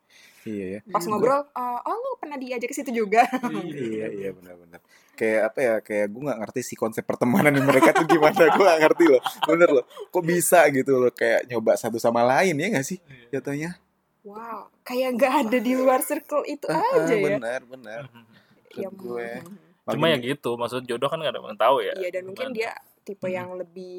Iya 0.48 0.66
ya. 0.78 0.80
pas 0.88 1.04
ngobrol 1.04 1.44
"Eh, 1.52 1.80
oh 1.84 1.96
lu 2.00 2.12
pernah 2.20 2.38
diajak 2.40 2.72
ke 2.72 2.76
situ 2.76 2.92
juga 2.94 3.28
Iya 3.68 4.08
iya 4.12 4.30
benar-benar. 4.32 4.80
Kayak 5.20 5.42
apa 5.52 5.60
ya? 5.60 5.76
Kayak 5.84 6.06
gue 6.16 6.22
nggak 6.32 6.40
ngerti 6.48 6.62
sih 6.64 6.78
konsep 6.80 7.04
pertemanan 7.04 7.52
di 7.52 7.60
mereka 7.60 7.92
tuh 7.92 8.08
gimana. 8.08 8.40
gue 8.48 8.64
nggak 8.64 8.82
ngerti 8.88 9.04
loh. 9.12 9.22
Bener 9.44 9.70
loh. 9.70 9.86
Kok 10.16 10.24
bisa 10.24 10.64
gitu 10.72 10.96
loh? 10.96 11.12
Kayak 11.12 11.44
nyoba 11.52 11.76
satu 11.76 12.00
sama 12.00 12.24
lain 12.24 12.56
ya 12.56 12.68
nggak 12.72 12.88
sih? 12.88 12.98
Iya. 13.04 13.40
Jatuhnya. 13.40 13.72
wow 14.20 14.68
kayak 14.84 15.16
nggak 15.16 15.34
ada 15.48 15.58
di 15.64 15.74
luar 15.80 16.04
circle 16.04 16.44
itu 16.44 16.68
aja 16.68 17.08
ya 17.08 17.40
benar 17.40 17.64
benar. 17.66 18.02
ya 18.84 18.88
gue. 18.92 19.30
Cuma 19.90 20.06
ya 20.06 20.18
gitu, 20.22 20.54
maksud 20.54 20.86
jodoh 20.86 21.10
kan 21.10 21.18
gak 21.18 21.34
ada 21.34 21.42
yang 21.42 21.58
tahu 21.58 21.82
ya. 21.82 21.94
iya 21.98 22.10
dan 22.14 22.30
mungkin 22.30 22.54
dia 22.54 22.70
tipe 23.10 23.28
Hmm. 23.28 23.34
yang 23.38 23.50
lebih 23.62 23.98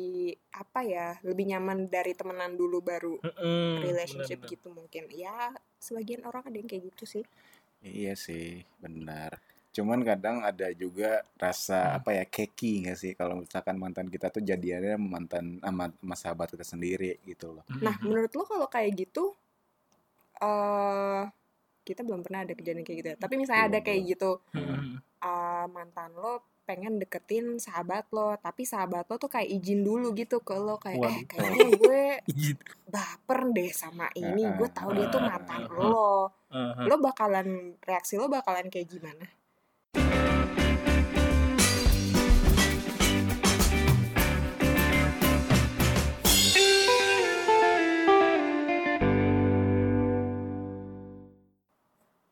apa 0.62 0.80
ya 0.94 1.08
lebih 1.28 1.44
nyaman 1.52 1.78
dari 1.96 2.12
temenan 2.20 2.52
dulu 2.60 2.78
baru 2.90 3.16
Mm-mm, 3.24 3.80
relationship 3.86 4.40
benar-benar. 4.40 4.50
gitu 4.52 4.68
mungkin 4.78 5.04
ya 5.24 5.36
sebagian 5.86 6.22
orang 6.28 6.42
ada 6.48 6.56
yang 6.60 6.68
kayak 6.70 6.84
gitu 6.94 7.04
sih 7.14 7.24
Iya 8.00 8.12
sih, 8.26 8.46
benar. 8.84 9.30
Cuman 9.76 10.00
kadang 10.10 10.36
ada 10.50 10.68
juga 10.82 11.10
rasa 11.44 11.78
Hmm. 11.80 11.96
apa 11.98 12.10
ya 12.18 12.24
keki 12.34 12.72
nggak 12.84 12.98
sih 13.02 13.12
kalau 13.20 13.34
misalkan 13.42 13.76
mantan 13.82 14.08
kita 14.14 14.26
tuh 14.34 14.42
jadiannya 14.50 14.96
mantan 15.14 15.44
sama, 15.64 15.84
sama 16.00 16.16
sahabat 16.22 16.48
kita 16.54 16.66
sendiri 16.72 17.10
gitu 17.30 17.46
loh. 17.56 17.64
nah 17.84 17.96
Mhm. 17.96 18.04
menurut 18.04 18.32
lo 18.36 18.44
kalau 18.50 18.66
kayak 18.74 18.92
gitu 19.04 19.24
eh 20.40 21.22
kita 21.82 22.04
belum 22.04 22.20
pernah 22.22 22.44
ada 22.44 22.54
kejadian 22.54 22.84
kayak 22.84 22.98
gitu 23.00 23.08
ya. 23.14 23.16
Tapi 23.18 23.34
misalnya 23.40 23.64
ada 23.72 23.78
kayak 23.80 24.00
gitu 24.06 24.30
eh, 25.20 25.64
mantan 25.68 26.12
lo 26.16 26.44
pengen 26.68 27.02
deketin 27.02 27.58
sahabat 27.58 28.06
lo 28.14 28.38
tapi 28.38 28.62
sahabat 28.62 29.02
lo 29.10 29.18
tuh 29.18 29.26
kayak 29.26 29.50
izin 29.58 29.82
dulu 29.82 30.14
gitu 30.14 30.38
ke 30.38 30.54
lo 30.54 30.78
kayak 30.78 31.02
eh 31.02 31.18
kayaknya 31.26 31.66
gue 31.74 32.04
baper 32.94 33.40
deh 33.50 33.70
sama 33.74 34.06
ini 34.14 34.46
gue 34.54 34.68
tahu 34.70 34.94
dia 34.94 35.10
tuh 35.10 35.22
mantan 35.22 35.66
lo. 35.66 36.30
Lo 36.86 36.94
bakalan 37.02 37.74
reaksi 37.82 38.14
lo 38.18 38.30
bakalan 38.30 38.70
kayak 38.70 38.86
gimana 38.86 39.26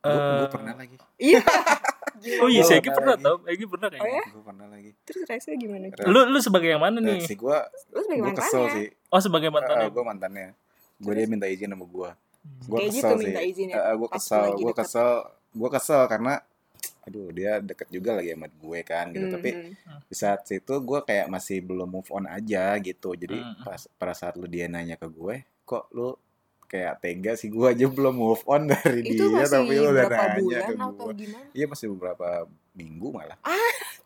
Gue 0.08 0.20
Eh, 0.40 0.50
pernah 0.50 0.74
lagi. 0.74 0.96
iya 1.18 1.40
Oh 2.42 2.50
iya, 2.50 2.60
Gua 2.60 2.66
si 2.66 2.74
Egi 2.74 2.90
pernah 2.90 3.14
pernah 3.14 3.38
tau. 3.38 3.46
Egi 3.46 3.64
pernah 3.64 3.86
Oh 3.86 3.94
ya? 3.94 4.00
kayaknya. 4.00 4.24
Gue 4.28 4.42
pernah 4.42 4.66
lagi. 4.66 4.90
terus 5.02 5.20
reaksinya 5.24 5.56
gimana 5.56 5.84
Lu 6.04 6.20
lu 6.26 6.38
sebagai 6.38 6.68
yang 6.68 6.82
mana 6.82 6.98
nih? 6.98 7.14
Reaksi 7.14 7.34
gue, 7.36 7.58
lo 7.88 7.98
sebagai 8.00 8.20
gue 8.20 8.34
kesel 8.34 8.58
mantannya 8.58 8.74
sih. 8.74 8.86
Oh 9.06 9.20
sebagai 9.20 9.48
mantannya. 9.48 9.86
gue 9.88 10.04
mantannya. 10.04 10.48
Gue 10.98 11.12
dia 11.14 11.26
minta 11.26 11.46
izin 11.46 11.70
sama 11.70 11.86
gue. 11.86 12.10
Gue 12.64 12.76
kayak 12.76 12.90
kesel 12.90 12.98
gitu 12.98 13.14
sih. 13.14 13.22
minta 13.24 13.40
izin 13.40 13.66
ya 13.68 13.78
gue 13.94 14.08
pas 14.08 14.16
kesel, 14.16 14.42
gue 14.56 14.72
kesel, 14.74 15.10
gue 15.52 15.68
kesel 15.70 16.02
karena, 16.06 16.34
aduh 17.00 17.28
dia 17.30 17.52
deket 17.60 17.88
juga 17.88 18.10
lagi 18.12 18.30
sama 18.32 18.48
gue 18.50 18.78
kan 18.82 19.04
gitu. 19.08 19.24
Hmm, 19.24 19.34
Tapi 19.34 19.50
hmm. 19.52 20.00
di 20.04 20.16
saat 20.16 20.40
itu 20.44 20.74
gue 20.74 20.98
kayak 21.00 21.26
masih 21.28 21.58
belum 21.60 21.88
move 21.88 22.10
on 22.10 22.26
aja 22.26 22.74
gitu. 22.78 23.14
Jadi 23.14 23.38
Hmm. 23.38 23.62
pas 23.62 23.78
pada 23.94 24.12
saat 24.12 24.34
lu 24.34 24.44
dia 24.44 24.66
nanya 24.66 24.94
ke 24.94 25.06
gue, 25.06 25.34
kok 25.62 25.86
lu 25.92 26.18
kayak 26.68 27.00
tega 27.00 27.32
sih 27.32 27.48
gue 27.48 27.64
aja 27.64 27.88
belum 27.88 28.12
move 28.12 28.44
on 28.44 28.68
dari 28.68 29.00
itu 29.00 29.24
dia 29.24 29.32
masih 29.32 29.52
tapi 29.56 29.72
lu 29.72 29.88
udah 29.88 30.04
nanya 30.04 30.36
bulan 30.36 30.60
ke 30.60 30.74
gue. 30.76 31.12
gimana 31.16 31.46
Iya 31.56 31.66
masih 31.66 31.86
beberapa 31.96 32.26
minggu 32.76 33.08
malah. 33.10 33.38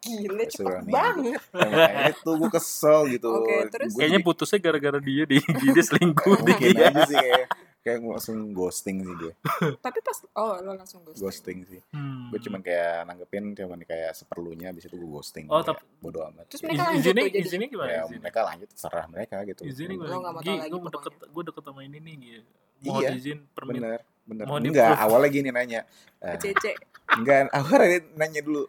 gila 0.03 0.43
Masih 0.43 0.55
cepet 0.63 0.85
banget 0.87 1.43
Nah, 1.53 2.11
itu 2.11 2.31
gue 2.33 2.51
kesel 2.51 3.01
gitu. 3.11 3.29
Oke, 3.35 3.55
terus? 3.69 3.91
Gua 3.95 4.01
Kayaknya 4.03 4.21
putusnya 4.23 4.59
gara-gara 4.59 4.99
dia 4.99 5.23
di 5.31 5.39
dia 5.43 5.85
selingkuh 5.85 6.39
mungkin 6.39 6.71
dia. 6.75 6.87
aja 6.91 7.03
sih 7.07 7.19
kayak 7.19 7.47
kayak 7.83 7.99
langsung 8.01 8.51
ghosting 8.51 9.03
sih 9.03 9.15
gue. 9.17 9.33
tapi 9.79 9.99
pas 9.99 10.15
oh 10.33 10.55
lo 10.57 10.73
langsung 10.73 11.03
ghosting, 11.03 11.19
Ghosting 11.21 11.59
sih. 11.67 11.81
Hmm. 11.91 12.31
Gue 12.31 12.39
cuman 12.41 12.61
kayak 12.61 13.05
nanggepin 13.05 13.45
cuman 13.53 13.83
kayak 13.83 14.13
seperlunya 14.13 14.71
habis 14.71 14.87
itu 14.87 14.95
gue 14.95 15.07
ghosting. 15.09 15.47
Oh, 15.47 15.61
tapi- 15.61 15.83
bodo 15.99 16.23
amat. 16.25 16.47
Terus 16.47 16.63
mereka 16.63 16.83
lanjut 16.85 17.03
izinnya 17.03 17.23
tuh 17.23 17.29
jadi- 17.29 17.43
izinnya 17.43 17.69
gimana? 17.69 17.89
ya, 17.89 18.01
izinnya? 18.01 18.21
mereka 18.23 18.41
lanjut 18.45 18.69
terserah 18.69 19.07
mereka 19.07 19.37
gitu. 19.45 19.61
Izinnya 19.65 19.95
gimana? 19.97 20.15
nggak 20.15 20.33
mau 20.33 20.41
lagi 20.41 20.71
gue 20.71 20.81
mau 20.81 20.93
deket, 20.93 21.15
gue 21.25 21.43
deket 21.45 21.63
sama 21.65 21.81
ini 21.83 21.99
nih 21.99 22.15
gitu. 22.19 22.51
Mohon 22.83 22.99
Iya, 22.99 23.09
izin 23.13 23.39
permit. 23.53 23.75
bener 23.77 24.01
bener 24.23 24.45
Mau 24.45 24.57
enggak 24.57 24.95
awalnya 24.97 25.29
gini 25.29 25.49
nanya 25.51 25.81
Eh, 26.19 26.35
Cece 26.37 26.79
enggak 27.13 27.51
awalnya 27.53 27.99
nanya 28.17 28.41
dulu 28.41 28.63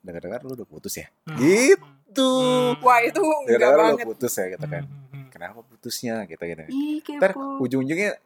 dengar-dengar 0.00 0.40
lu 0.40 0.54
udah 0.54 0.64
putus 0.64 0.94
ya 0.96 1.06
Hmm. 1.24 1.36
gitu 1.36 2.30
Hmm. 2.40 2.78
wah 2.80 2.98
itu 3.00 3.18
enggak 3.18 3.46
dengar-dengar 3.52 3.76
lu 3.76 3.86
banget 3.92 4.06
putus 4.08 4.32
ya 4.32 4.46
gitu 4.48 4.66
kan 4.66 4.82
hmm, 4.82 4.99
kenapa 5.40 5.64
putusnya 5.64 6.20
gitu 6.26 6.36
gitu 6.38 6.62
ih 6.68 7.00
ntar 7.16 7.32
ujung-ujungnya 7.56 8.20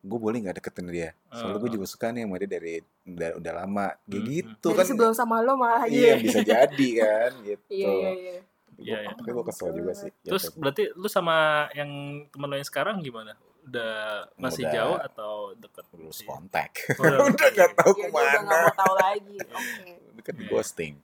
gue 0.00 0.18
boleh 0.18 0.38
nggak 0.38 0.56
deketin 0.56 0.86
dia 0.86 1.10
soalnya 1.28 1.58
gue 1.58 1.66
Ah. 1.66 1.74
juga 1.74 1.86
suka 1.86 2.06
nih 2.08 2.22
sama 2.22 2.38
dia 2.38 2.48
dari 2.48 2.74
udah, 3.04 3.30
udah 3.36 3.52
lama 3.54 3.86
kayak 4.00 4.16
Hmm. 4.16 4.30
gitu 4.30 4.68
dari 4.68 4.78
kan 4.78 4.86
sebelum 4.86 5.12
sama 5.12 5.36
lo 5.40 5.52
malah 5.54 5.84
iya 5.84 6.14
bisa 6.16 6.40
jadi 6.40 6.88
kan 6.96 7.30
gitu 7.50 7.64
iya 7.68 7.90
iya 7.90 8.12
iya 8.14 8.38
Iya, 8.80 8.96
iya. 8.98 9.12
tapi 9.12 9.28
gue 9.28 9.44
kesel 9.44 9.74
juga 9.74 9.92
sih 9.92 10.08
Terus 10.22 10.40
jatuhnya. 10.46 10.56
berarti 10.56 10.82
lu 10.94 11.04
sama 11.04 11.36
yang 11.70 11.90
temen 12.26 12.48
lo 12.48 12.56
yang 12.56 12.64
sekarang 12.64 12.96
gimana? 12.98 13.36
Udah 13.60 13.92
masih 14.34 14.64
Udah. 14.64 14.72
jauh 14.72 14.96
atau 14.98 15.32
deket? 15.52 15.84
lulus 15.92 16.24
kontak 16.24 16.70
Udah, 16.96 17.18
udah 17.28 17.48
nggak 17.50 17.72
tahu 17.76 17.92
Iya, 17.92 18.00
dia 18.00 18.08
udah 18.08 18.24
nggak 18.24 18.32
ke 18.32 18.40
mana 18.40 18.56
mau 18.56 18.72
tahu 18.74 18.94
lagi 18.96 19.36
oke 19.44 19.84
deket 20.16 20.34
Iya. 20.34 20.48
ghosting 20.48 20.94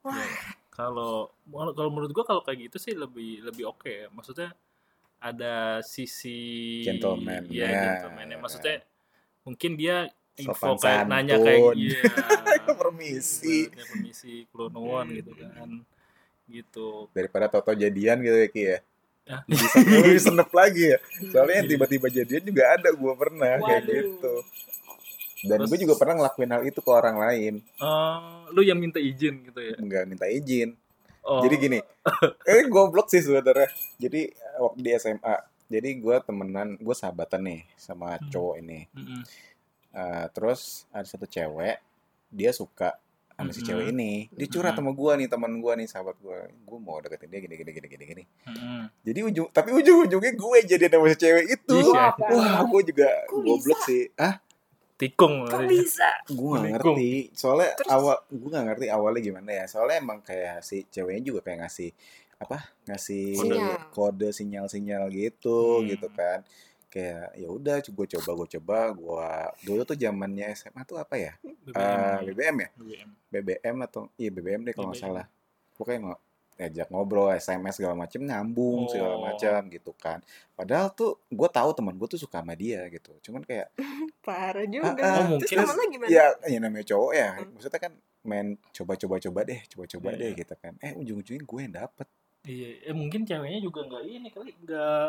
wah 0.00 0.14
Kalau 0.70 1.34
kalau 1.50 1.90
menurut 1.90 2.10
gua 2.12 2.22
kalau 2.24 2.38
kayak 2.40 2.58
gitu 2.64 2.78
sih 2.80 2.94
lebih 2.94 3.42
lebih 3.42 3.66
oke 3.68 3.86
ya. 3.86 4.06
Maksudnya 4.08 4.54
ada 5.18 5.54
sisi 5.80 6.82
Gentleman, 6.82 7.46
Iya, 7.48 7.64
ya. 7.64 7.82
gentleman. 8.00 8.26
Maksudnya 8.40 8.76
mungkin 9.42 9.70
dia 9.74 9.96
Sopan 10.34 10.50
info 10.50 10.68
kayak 10.78 11.04
nanya 11.06 11.36
kayak 11.38 11.60
santun. 11.60 11.76
iya. 11.84 12.00
Permisi. 12.74 13.58
Ibaratnya 13.64 13.84
permisi 13.88 14.32
kulonuan 14.48 15.06
gitu 15.12 15.32
kan. 15.32 15.70
Gitu. 16.44 17.08
daripada 17.10 17.48
toto 17.48 17.72
jadian 17.72 18.20
gitu 18.20 18.36
ya 18.36 18.48
Ki 18.48 18.64
ya 18.66 18.78
Ah. 19.24 19.40
bisa 19.48 19.80
lebih 19.80 20.20
senep 20.28 20.50
lagi 20.52 20.92
ya 20.92 20.98
soalnya 21.32 21.56
yang 21.56 21.68
tiba-tiba 21.70 22.12
jadian 22.12 22.44
juga 22.44 22.76
ada 22.76 22.92
gue 22.92 23.12
pernah 23.16 23.56
kayak 23.56 23.80
Waduh. 23.80 23.96
gitu 23.96 24.34
dan 25.42 25.58
gue 25.64 25.78
juga 25.80 25.94
pernah 25.96 26.14
ngelakuin 26.14 26.50
hal 26.50 26.62
itu 26.62 26.76
ke 26.76 26.90
orang 26.90 27.16
lain 27.18 27.54
Oh, 27.80 28.44
lu 28.52 28.60
yang 28.60 28.76
minta 28.76 29.00
izin 29.00 29.40
gitu 29.42 29.56
ya. 29.56 29.72
nggak 29.74 30.04
minta 30.06 30.28
izin 30.28 30.76
Oh. 31.24 31.40
jadi 31.40 31.56
gini 31.56 31.78
eh 32.52 32.68
goblok 32.68 33.08
sih 33.08 33.24
sebenarnya 33.24 33.72
jadi 33.96 34.28
waktu 34.56 34.78
di 34.78 34.90
SMA 34.94 35.34
jadi 35.64 35.90
gue 35.94 36.16
temenan 36.20 36.76
gue 36.76 36.92
sahabatan 36.92 37.40
nih 37.42 37.60
sama 37.74 38.14
Hmm. 38.14 38.28
cowok 38.28 38.54
ini. 38.58 38.84
Mm-mm. 38.90 39.22
Eh, 39.90 40.26
terus 40.30 40.84
ada 40.88 41.04
satu 41.04 41.24
cewek 41.24 41.78
dia 42.28 42.50
suka 42.50 42.98
sama 43.30 43.50
si 43.50 43.62
cewek 43.62 43.90
ini. 43.90 44.26
Dia 44.30 44.46
curhat 44.46 44.74
sama 44.74 44.90
gue 44.90 45.12
nih 45.16 45.28
teman 45.28 45.50
gue 45.56 45.72
nih 45.74 45.86
sahabat 45.86 46.14
gue 46.16 46.38
gue 46.50 46.78
mau 46.78 46.98
deketin 46.98 47.26
dia 47.26 47.40
gini 47.40 47.54
gini 47.56 47.70
gini 47.72 47.86
gini 47.88 48.04
gini. 48.04 48.22
Jadi 49.00 49.20
ujung 49.22 49.48
tapi 49.48 49.70
ujung 49.70 50.04
ujungnya 50.04 50.32
gue 50.32 50.58
jadi 50.64 50.84
sama 50.86 51.06
si 51.08 51.16
cewek 51.16 51.44
itu. 51.48 51.74
Ih, 51.74 51.90
Wah, 52.30 52.62
gue 52.64 52.82
juga 52.84 53.08
goblok 53.28 53.80
sih. 53.82 54.06
Ah 54.14 54.38
Tikung. 54.94 55.50
kok 55.50 55.66
bisa? 55.66 56.06
Gue 56.30 56.54
gak 56.54 56.78
ngerti. 56.78 57.34
Soalnya 57.34 57.74
Terus? 57.74 57.90
awal 57.90 58.14
gue 58.30 58.46
gak 58.48 58.66
ngerti 58.70 58.86
awalnya 58.86 59.20
gimana 59.20 59.50
ya. 59.52 59.64
Soalnya 59.66 59.98
emang 59.98 60.22
kayak 60.22 60.62
si 60.62 60.86
ceweknya 60.86 61.22
juga 61.24 61.40
kayak 61.42 61.66
ngasih 61.66 61.90
apa 62.36 62.58
ngasih 62.84 63.36
Sinyal. 63.36 63.90
kode 63.90 64.28
sinyal 64.30 64.66
sinyal 64.66 65.08
gitu 65.08 65.80
Hmm. 65.80 65.88
gitu 65.88 66.08
kan 66.08 66.42
kayak 66.86 67.34
ya 67.34 67.48
udah 67.48 67.76
gue 67.80 68.06
coba 68.08 68.30
gue 68.36 68.48
coba 68.54 68.76
gue 68.90 69.30
dulu 69.64 69.82
tuh 69.82 69.96
zamannya 69.96 70.46
SMA 70.52 70.82
tuh 70.84 70.96
apa 70.96 71.14
ya 71.16 71.32
BBM. 71.42 71.74
Eh, 71.74 72.18
BBM 72.24 72.56
ya 72.56 72.68
BBM. 72.72 73.08
BBM 73.28 73.76
atau 73.82 74.00
iya 74.14 74.30
BBM 74.30 74.60
deh 74.62 74.72
kalau 74.72 74.88
nggak 74.88 75.00
salah 75.00 75.26
pokoknya 75.74 76.00
nggak 76.06 76.20
ngajak 76.54 76.86
ngobrol 76.88 77.34
SMS 77.34 77.74
segala 77.74 77.98
macem 77.98 78.22
nyambung 78.22 78.86
segala 78.86 79.18
Oh. 79.18 79.26
macam 79.26 79.58
gitu 79.66 79.90
kan 79.92 80.22
padahal 80.54 80.94
tuh 80.94 81.18
gue 81.26 81.48
tahu 81.48 81.74
teman 81.74 81.98
gue 81.98 82.06
tuh 82.06 82.14
suka 82.16 82.38
sama 82.38 82.54
dia 82.54 82.86
gitu 82.88 83.10
cuman 83.20 83.42
kayak 83.42 83.74
parah 84.22 84.62
juga 84.62 85.02
Ah, 85.02 85.18
ah. 85.18 85.34
Oh, 85.34 85.42
terus 85.42 85.66
mungkin- 85.66 85.90
gimana 85.90 86.06
ya 86.06 86.30
ya 86.46 86.58
namanya 86.58 86.86
cowok 86.86 87.10
ya 87.12 87.28
Hmm. 87.34 87.50
maksudnya 87.50 87.80
kan 87.80 87.92
main 88.22 88.46
coba-coba 88.70 89.18
coba 89.20 89.40
deh 89.42 89.60
coba-coba 89.66 90.08
Iya. 90.08 90.18
deh 90.20 90.30
gitu 90.38 90.54
kan 90.56 90.72
eh 90.78 90.94
ujung-ujungnya 90.94 91.42
gue 91.42 91.58
yang 91.60 91.74
dapet 91.74 92.06
Iya, 92.44 92.68
eh, 92.84 92.94
mungkin 92.94 93.24
ceweknya 93.24 93.58
juga 93.58 93.80
nggak 93.82 94.02
ini 94.04 94.28
kali, 94.28 94.52
nggak 94.60 95.08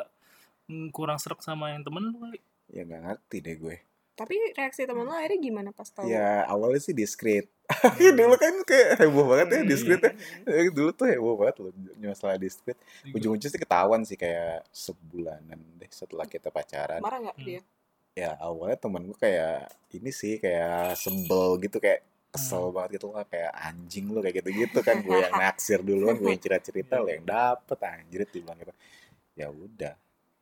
mm, 0.67 0.87
kurang 0.89 1.19
serak 1.19 1.39
sama 1.39 1.75
yang 1.75 1.83
temen 1.83 2.07
lu 2.07 2.17
kali. 2.19 2.39
ya 2.67 2.81
nggak 2.81 3.01
ngerti 3.03 3.37
deh 3.39 3.55
gue 3.55 3.77
tapi 4.15 4.31
reaksi 4.55 4.87
temen 4.87 5.03
lo 5.03 5.11
akhirnya 5.11 5.37
gimana 5.37 5.69
pas 5.69 5.85
tahu 5.85 6.07
ya 6.07 6.47
awalnya 6.47 6.81
sih 6.81 6.93
diskret 6.93 7.45
Hmm. 7.65 8.13
dulu 8.19 8.37
kan 8.37 8.53
kayak 8.61 9.01
heboh 9.01 9.25
banget 9.25 9.47
ya 9.49 9.59
Hmm. 9.59 9.69
diskret 9.69 10.01
ya 10.01 10.11
Eh, 10.45 10.69
dulu 10.69 10.89
tuh 10.91 11.05
heboh 11.05 11.33
banget 11.35 11.55
loh 11.59 11.73
masalah 11.99 12.37
diskret 12.37 12.77
Juga. 13.01 13.15
ujung-ujungnya 13.17 13.51
sih 13.51 13.59
ketahuan 13.59 14.01
sih 14.01 14.15
kayak 14.15 14.65
sebulanan 14.69 15.59
deh 15.75 15.89
setelah 15.89 16.25
kita 16.25 16.49
pacaran 16.49 17.01
marah 17.01 17.19
nggak 17.21 17.35
Hmm. 17.35 17.45
dia 17.45 17.61
ya 18.15 18.31
awalnya 18.39 18.77
temen 18.79 19.05
gue 19.05 19.17
kayak 19.19 19.65
ini 19.91 20.09
sih 20.09 20.37
kayak 20.37 20.95
sebel 20.95 21.59
gitu 21.59 21.77
kayak 21.77 22.01
kesel 22.35 22.69
banget 22.69 22.99
gitu 22.99 23.15
lah 23.15 23.23
kayak 23.23 23.51
anjing 23.55 24.05
lu 24.11 24.19
kayak 24.19 24.43
gitu-gitu 24.43 24.79
kan 24.79 24.99
gue 24.99 25.15
yang 25.15 25.33
naksir 25.43 25.79
duluan 25.81 26.19
gue 26.19 26.29
yang 26.29 26.41
cerita-cerita 26.41 26.99
lo 26.99 27.07
yang 27.07 27.23
dapet 27.23 27.79
anjir 27.81 28.27
dibilang 28.27 28.57
gitu 28.59 28.73
ya 29.33 29.47
udah 29.49 29.93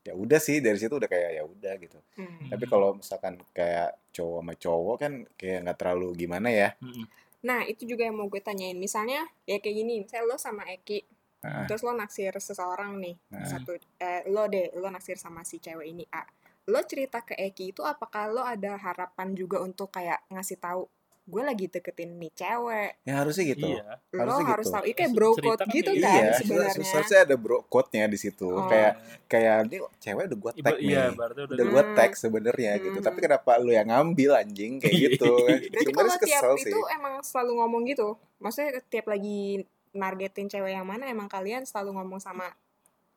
ya 0.04 0.14
udah 0.14 0.40
sih 0.42 0.60
dari 0.60 0.76
situ 0.76 0.98
udah 1.00 1.08
kayak 1.08 1.30
ya 1.40 1.44
udah 1.46 1.74
gitu 1.80 2.00
Hmm. 2.14 2.46
tapi 2.46 2.70
kalau 2.70 2.94
misalkan 2.94 3.42
kayak 3.50 3.98
cowok 4.14 4.40
sama 4.46 4.54
cowok 4.54 4.96
kan 5.02 5.14
kayak 5.34 5.66
nggak 5.66 5.78
terlalu 5.82 6.14
gimana 6.14 6.50
ya 6.54 6.70
Mm-mm. 6.78 7.06
Nah, 7.44 7.68
itu 7.68 7.84
juga 7.84 8.08
yang 8.08 8.16
mau 8.16 8.32
gue 8.32 8.40
tanyain. 8.40 8.72
Misalnya, 8.80 9.28
ya 9.44 9.60
kayak 9.60 9.76
gini, 9.76 10.00
misalnya 10.00 10.32
lo 10.32 10.40
sama 10.40 10.64
Eki, 10.64 11.04
Nah, 11.44 11.68
terus 11.68 11.84
lo 11.84 11.92
naksir 11.92 12.32
seseorang 12.32 12.96
nih, 13.04 13.20
Nah. 13.36 13.44
satu, 13.44 13.76
eh, 14.00 14.24
lo 14.32 14.48
deh, 14.48 14.72
lo 14.80 14.88
naksir 14.88 15.20
sama 15.20 15.44
si 15.44 15.60
cewek 15.60 15.84
ini 15.84 16.08
A. 16.08 16.24
Lo 16.72 16.80
cerita 16.88 17.20
ke 17.20 17.36
Eki 17.36 17.76
itu 17.76 17.84
apakah 17.84 18.32
lo 18.32 18.48
ada 18.48 18.80
harapan 18.80 19.36
juga 19.36 19.60
untuk 19.60 19.92
kayak 19.92 20.24
ngasih 20.32 20.56
tahu 20.56 20.88
gue 21.24 21.40
lagi 21.40 21.66
deketin 21.66 22.16
nih 22.16 22.32
cewek. 22.32 23.00
ya 23.02 23.14
harusnya 23.18 23.44
gitu 23.48 23.64
Iya. 23.70 23.96
Lo 24.10 24.20
Harusnya 24.20 24.46
harus 24.46 24.66
gitu. 24.66 24.76
tahu, 24.76 24.84
ini 24.84 24.94
kayak 24.94 25.12
bro 25.14 25.30
code 25.34 25.56
kan 25.58 25.68
gitu 25.70 25.92
kayak 25.94 26.04
kan 26.04 26.12
iya 26.20 26.36
sebenarnya. 26.36 26.84
seharusnya 26.84 27.20
ada 27.24 27.36
bro 27.36 27.58
code-nya 27.64 28.06
di 28.06 28.18
situ 28.18 28.50
Oh. 28.50 28.68
kayak 28.68 28.92
kayak 29.26 29.56
ini 29.64 29.78
cewek 29.98 30.24
udah 30.26 30.38
gue 30.38 30.52
Iba- 30.54 30.66
tag 30.66 30.76
iya, 30.78 31.02
nih 31.02 31.16
berarti 31.16 31.40
udah 31.40 31.48
udah 31.50 31.64
Hmm. 31.64 31.74
gue 31.74 31.84
tag 31.96 32.12
sebenarnya 32.14 32.72
gitu 32.78 32.98
Hmm. 32.98 33.06
tapi 33.06 33.20
kenapa 33.20 33.52
lu 33.58 33.72
yang 33.72 33.88
ngambil 33.88 34.32
anjing 34.36 34.74
kayak 34.78 34.96
gitu 35.10 35.32
kan 35.32 35.58
Berarti 35.64 35.92
kalau 35.94 36.10
sih 36.10 36.20
tiap 36.22 36.42
kesel 36.44 36.54
itu 36.58 36.68
sih 36.70 36.84
emang 36.94 37.14
selalu 37.22 37.52
ngomong 37.56 37.82
gitu? 37.86 38.08
Maksudnya 38.38 38.70
tiap 38.84 39.06
lagi 39.08 39.64
nargetin 39.92 40.48
cewek 40.48 40.72
yang 40.72 40.84
mana 40.84 41.06
emang 41.06 41.28
kalian 41.28 41.64
selalu 41.64 41.96
ngomong 41.96 42.20
sama 42.20 42.52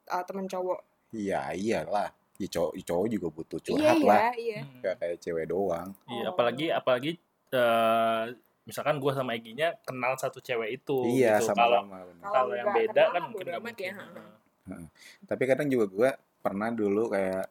uh, 0.06 0.22
temen 0.22 0.46
cowok? 0.46 0.78
iya 1.08 1.50
iyalah 1.50 2.10
ya 2.36 2.46
cowok 2.46 2.72
ya 2.72 2.82
cowok 2.84 3.06
juga 3.08 3.26
butuh 3.28 3.58
Iya, 3.58 3.66
curhat 3.66 3.96
iya, 3.96 4.06
lah 4.06 4.30
iya. 4.36 4.60
Hmm. 4.60 4.80
Gak 4.80 4.94
kayak 4.96 5.16
cewek 5.18 5.46
doang 5.48 5.88
Iya, 6.04 6.24
apalagi 6.28 6.66
apalagi 6.68 7.10
eh, 7.56 8.24
misalkan 8.62 8.96
gue 8.96 9.12
sama 9.12 9.32
Egy-nya 9.32 9.80
kenal 9.80 10.14
satu 10.14 10.38
cewek 10.38 10.76
itu. 10.76 10.98
iya 11.08 11.38
gitu. 11.38 11.50
Kalau. 11.52 11.82
Kalau 11.82 12.12
kalau 12.22 12.52
yang 12.52 12.68
beda 12.70 12.92
kenal 12.94 13.08
kan 13.08 13.20
mah 13.20 13.28
mungkin 13.28 13.46
nggak 13.48 13.62
mungkin. 13.62 13.92
ya, 14.66 14.76
tapi 15.24 15.42
kadang 15.44 15.66
juga 15.66 15.86
gue 15.86 16.10
pernah 16.38 16.68
dulu 16.70 17.08
kayak 17.08 17.46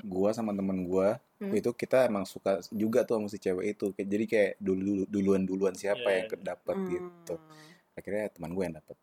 gue 0.00 0.30
sama 0.30 0.52
temen 0.52 0.84
gue 0.84 1.08
Hmm. 1.38 1.54
itu 1.54 1.70
kita 1.70 2.02
emang 2.04 2.26
suka 2.26 2.58
juga 2.68 3.06
tuh 3.06 3.14
sama 3.14 3.28
si 3.28 3.38
cewek 3.38 3.70
itu 3.70 3.94
Kayak- 3.94 4.10
jadi 4.10 4.24
kayak 4.26 4.52
dulu 4.58 5.06
duluan 5.06 5.46
duluan 5.46 5.70
siapa 5.70 6.02
Iya, 6.02 6.10
yang 6.10 6.26
iya. 6.26 6.32
kedapat 6.34 6.76
gitu 6.88 7.34
Hmm. 7.38 7.94
akhirnya 7.94 8.24
teman 8.28 8.50
gue 8.50 8.64
yang 8.64 8.74
dapet 8.74 8.96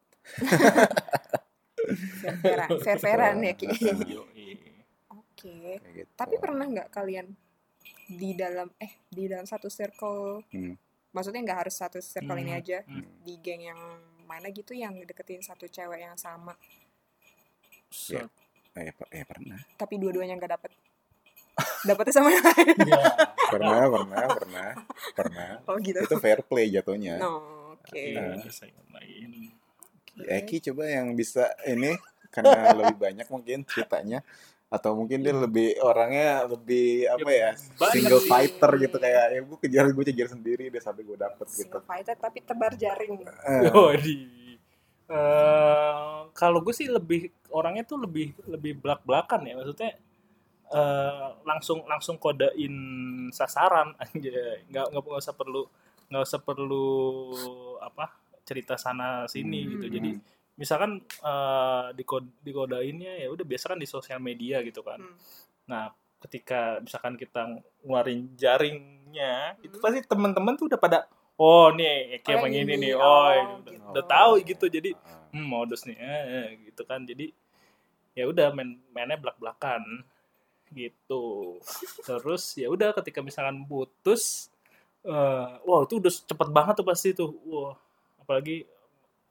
Fair-fairan, 2.17 2.69
fair-fairan 2.81 3.35
ya 3.39 3.53
Ki. 3.53 3.67
Oke. 5.07 5.55
kayak 5.79 5.93
gitu 5.95 6.11
Tapi 6.11 6.35
pernah 6.37 6.65
nggak 6.65 6.89
kalian 6.89 7.27
di 8.05 8.33
dalam 8.33 8.69
eh 8.77 9.01
di 9.07 9.25
dalam 9.25 9.43
satu 9.43 9.67
circle, 9.67 10.45
Hmm. 10.47 10.73
maksudnya 11.09 11.41
nggak 11.41 11.59
harus 11.65 11.75
satu 11.75 11.97
circle 11.97 12.37
ini 12.37 12.51
Hmm. 12.51 12.59
aja, 12.59 12.77
Hmm. 12.81 13.05
di 13.19 13.33
geng 13.37 13.61
yang 13.63 13.79
mana 14.23 14.49
gitu 14.49 14.73
yang 14.73 14.93
deketin 14.99 15.39
satu 15.39 15.65
cewek 15.65 15.99
yang 15.99 16.15
sama, 16.15 16.53
Set. 17.87 18.27
eh, 18.73 18.91
per- 18.91 19.09
eh 19.09 19.23
pernah 19.23 19.59
tapi 19.75 19.95
dua-duanya 19.95 20.35
nggak 20.35 20.51
dapet. 20.51 20.71
Dapetnya 21.81 22.13
sama 22.13 22.29
yang 22.29 22.43
lain. 22.43 22.75
Iya. 22.89 23.03
pernah 23.47 23.85
pernah 23.87 24.23
pernah 24.27 24.69
pernah 25.13 25.49
Oh 25.69 25.77
gitu. 25.77 26.01
itu 26.01 26.15
fair 26.17 26.41
play 26.41 26.67
jatuhnya 26.67 27.15
No, 27.15 27.31
oke. 27.71 27.93
Iya, 27.95 28.41
Nah. 30.15 30.31
Eki 30.31 30.63
coba 30.65 30.87
yang 30.87 31.11
bisa 31.13 31.51
ini 31.63 31.91
karena 32.31 32.71
lebih 32.73 32.97
banyak 32.97 33.27
mungkin 33.27 33.63
ceritanya 33.63 34.23
atau 34.75 34.91
mungkin 34.93 35.19
dia 35.19 35.31
lebih 35.31 35.79
orangnya 35.79 36.43
lebih 36.45 37.07
apa 37.07 37.29
ya 37.31 37.49
banyak 37.73 37.93
single 37.93 38.19
sih. 38.19 38.27
fighter 38.27 38.71
gitu 38.77 38.97
kayak 38.97 39.23
ya 39.29 39.39
gue 39.41 39.57
kejar 39.57 39.85
gue 39.87 40.05
kejar 40.05 40.27
sendiri 40.29 40.67
deh 40.67 40.79
sampai 40.79 41.01
gue 41.01 41.15
dapet 41.15 41.47
gitu. 41.47 41.63
Single 41.63 41.83
fighter 41.83 42.15
tapi 42.15 42.39
tebar 42.41 42.75
jaring. 42.75 43.23
Eh, 43.23 43.71
Oh, 43.71 43.95
di 43.95 44.15
eh, 45.07 45.95
kalau 46.31 46.59
gue 46.59 46.71
sih 46.71 46.87
lebih 46.87 47.21
orangnya 47.49 47.83
tuh 47.83 47.97
lebih 47.97 48.35
lebih 48.45 48.77
belak 48.77 49.01
belakan 49.01 49.41
ya. 49.43 49.53
Maksudnya 49.55 49.91
eh, 50.67 51.27
langsung 51.43 51.85
langsung 51.85 52.17
kodein 52.17 52.75
sasaran 53.29 53.93
aja 54.01 54.35
nggak 54.65 54.85
nggak 54.91 55.01
nggak 55.01 55.21
usah 55.21 55.33
perlu 55.33 55.63
nggak 56.05 56.23
usah 56.23 56.39
perlu 56.39 56.87
apa 57.79 58.13
cerita 58.41 58.75
sana 58.75 59.25
sini 59.25 59.59
Hmm. 59.59 59.71
gitu 59.73 59.85
jadi 59.89 60.09
misalkan 60.55 61.03
eh, 61.03 61.85
di 61.93 62.03
dikodainnya 62.41 63.19
ya 63.19 63.27
udah 63.27 63.43
biasa 63.43 63.75
kan 63.75 63.79
di 63.79 63.87
sosial 63.87 64.19
media 64.19 64.63
gitu 64.63 64.79
kan 64.81 64.99
Hmm. 64.99 65.17
nah 65.67 65.85
ketika 66.23 66.79
misalkan 66.79 67.15
kita 67.15 67.45
ngeluarin 67.83 68.33
jaringnya 68.33 69.59
itu 69.61 69.75
Hmm. 69.77 69.83
pasti 69.83 69.99
teman-teman 70.03 70.55
tuh 70.55 70.71
udah 70.71 70.79
pada 70.79 71.05
oh 71.35 71.69
nih 71.75 72.23
kayak 72.23 72.39
Oh, 72.39 72.47
yang 72.47 72.55
yang 72.55 72.67
ini 72.67 72.73
ini, 72.79 72.83
nih 72.89 72.93
oh, 72.95 73.03
oh, 73.03 73.31
udah, 73.61 73.71
gitu. 73.75 73.87
udah 73.91 74.05
tahu 74.07 74.31
gitu 74.41 74.65
jadi 74.71 74.89
ah, 74.95 75.27
hmm, 75.35 75.45
modus 75.45 75.83
nih 75.83 75.97
eh, 75.99 76.23
eh, 76.23 76.47
gitu 76.71 76.81
kan 76.87 77.03
jadi 77.03 77.29
ya 78.15 78.23
udah 78.31 78.55
main 78.55 78.79
mainnya 78.95 79.19
belak 79.19 79.35
belakan 79.35 79.83
gitu 80.71 81.59
terus 82.01 82.55
ya 82.57 82.71
udah 82.71 82.95
ketika 82.95 83.19
misalkan 83.19 83.67
putus 83.67 84.49
eh 85.05 85.49
wah 85.61 85.85
itu 85.85 86.01
udah 86.01 86.09
cepet 86.09 86.49
banget 86.49 86.73
tuh 86.81 86.87
pasti 86.87 87.09
tuh 87.13 87.29
wah 87.45 87.75
apalagi 88.17 88.65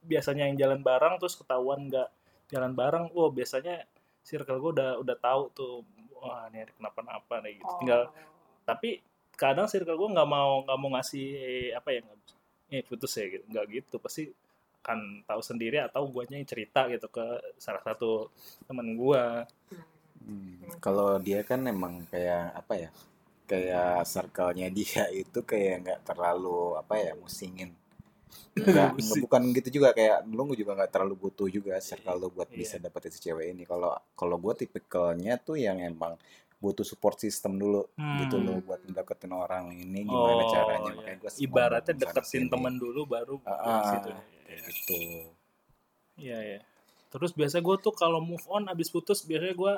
biasanya 0.05 0.49
yang 0.49 0.57
jalan 0.61 0.81
bareng 0.85 1.17
terus 1.19 1.35
ketahuan 1.37 1.89
nggak 1.89 2.09
jalan 2.53 2.73
bareng 2.77 3.05
wah 3.13 3.33
biasanya 3.33 3.89
circle 4.25 4.61
gue 4.61 4.71
udah 4.81 4.91
udah 5.01 5.17
tahu 5.21 5.43
tuh 5.53 5.75
wah 6.21 6.49
ini 6.53 6.65
kenapa-napa 6.77 7.45
nih 7.45 7.61
gitu 7.61 7.69
Oh. 7.69 7.79
tinggal 7.81 8.03
tapi 8.65 9.05
kadang 9.37 9.69
circle 9.69 9.97
gue 9.97 10.09
nggak 10.15 10.29
mau 10.29 10.65
nggak 10.65 10.79
mau 10.79 10.91
ngasih 10.97 11.27
eh, 11.41 11.71
apa 11.77 11.89
ya 11.93 12.01
nggak 12.05 12.19
eh 12.73 12.83
putus 12.85 13.13
ya 13.21 13.27
gitu 13.29 13.45
nggak 13.51 13.65
gitu 13.71 13.97
pasti 14.01 14.25
akan 14.85 15.25
tahu 15.25 15.41
sendiri 15.41 15.81
atau 15.81 16.05
guanya 16.13 16.37
yang 16.37 16.45
cerita 16.45 16.85
gitu 16.93 17.09
ke 17.09 17.25
salah 17.57 17.81
satu 17.81 18.29
teman 18.69 18.93
gua 19.01 19.49
hmm. 20.21 20.77
kalau 20.77 21.17
dia 21.17 21.41
kan 21.41 21.65
emang 21.65 22.05
kayak 22.13 22.53
apa 22.53 22.73
ya 22.77 22.91
kayak 23.49 24.05
circle-nya 24.05 24.69
dia 24.69 25.09
itu 25.25 25.41
kayak 25.41 25.75
nggak 25.89 26.01
terlalu 26.05 26.77
apa 26.77 27.01
ya 27.01 27.13
musingin 27.17 27.73
Nggak, 28.55 28.89
Musik. 28.93 29.03
nggak- 29.05 29.23
bukan 29.23 29.43
gitu 29.53 29.69
juga 29.73 29.89
kayak 29.91 30.19
lu 30.25 30.55
juga 30.55 30.73
nggak 30.75 30.91
terlalu 30.91 31.15
butuh 31.19 31.49
juga 31.49 31.75
circle 31.79 32.17
lu 32.17 32.29
buat 32.31 32.47
Iya. 32.47 32.57
bisa 32.57 32.75
dapetin 32.79 33.11
si 33.11 33.21
cewek 33.21 33.51
ini 33.51 33.63
kalau 33.63 33.91
kalau 34.13 34.37
gue 34.37 34.55
tipikalnya 34.57 35.35
tuh 35.37 35.57
yang 35.57 35.79
emang 35.79 36.15
butuh 36.57 36.83
support 36.83 37.19
system 37.19 37.55
dulu 37.55 37.85
gitu 38.19 38.37
Hmm. 38.37 38.47
loh 38.47 38.57
buat 38.61 38.81
mendekatin 38.81 39.31
orang 39.31 39.69
ini 39.71 40.01
gimana 40.03 40.33
Oh, 40.39 40.49
caranya 40.49 40.87
iya. 40.87 40.95
makanya 40.95 41.17
gue 41.19 41.31
ibaratnya 41.39 41.95
deketin 41.95 42.45
temen 42.47 42.75
dulu 42.75 43.01
baru 43.05 43.37
ah, 43.45 43.85
situ 43.91 44.11
kayak 44.41 44.61
gitu 44.65 44.99
Iya 46.15 46.39
ya. 46.41 46.61
Terus 47.11 47.31
biasa 47.31 47.59
gue 47.59 47.77
tuh 47.77 47.91
kalau 47.91 48.19
move 48.19 48.47
on 48.49 48.67
abis 48.67 48.87
putus 48.87 49.23
biasanya 49.23 49.53
gue 49.53 49.75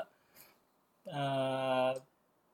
eh 1.07 1.93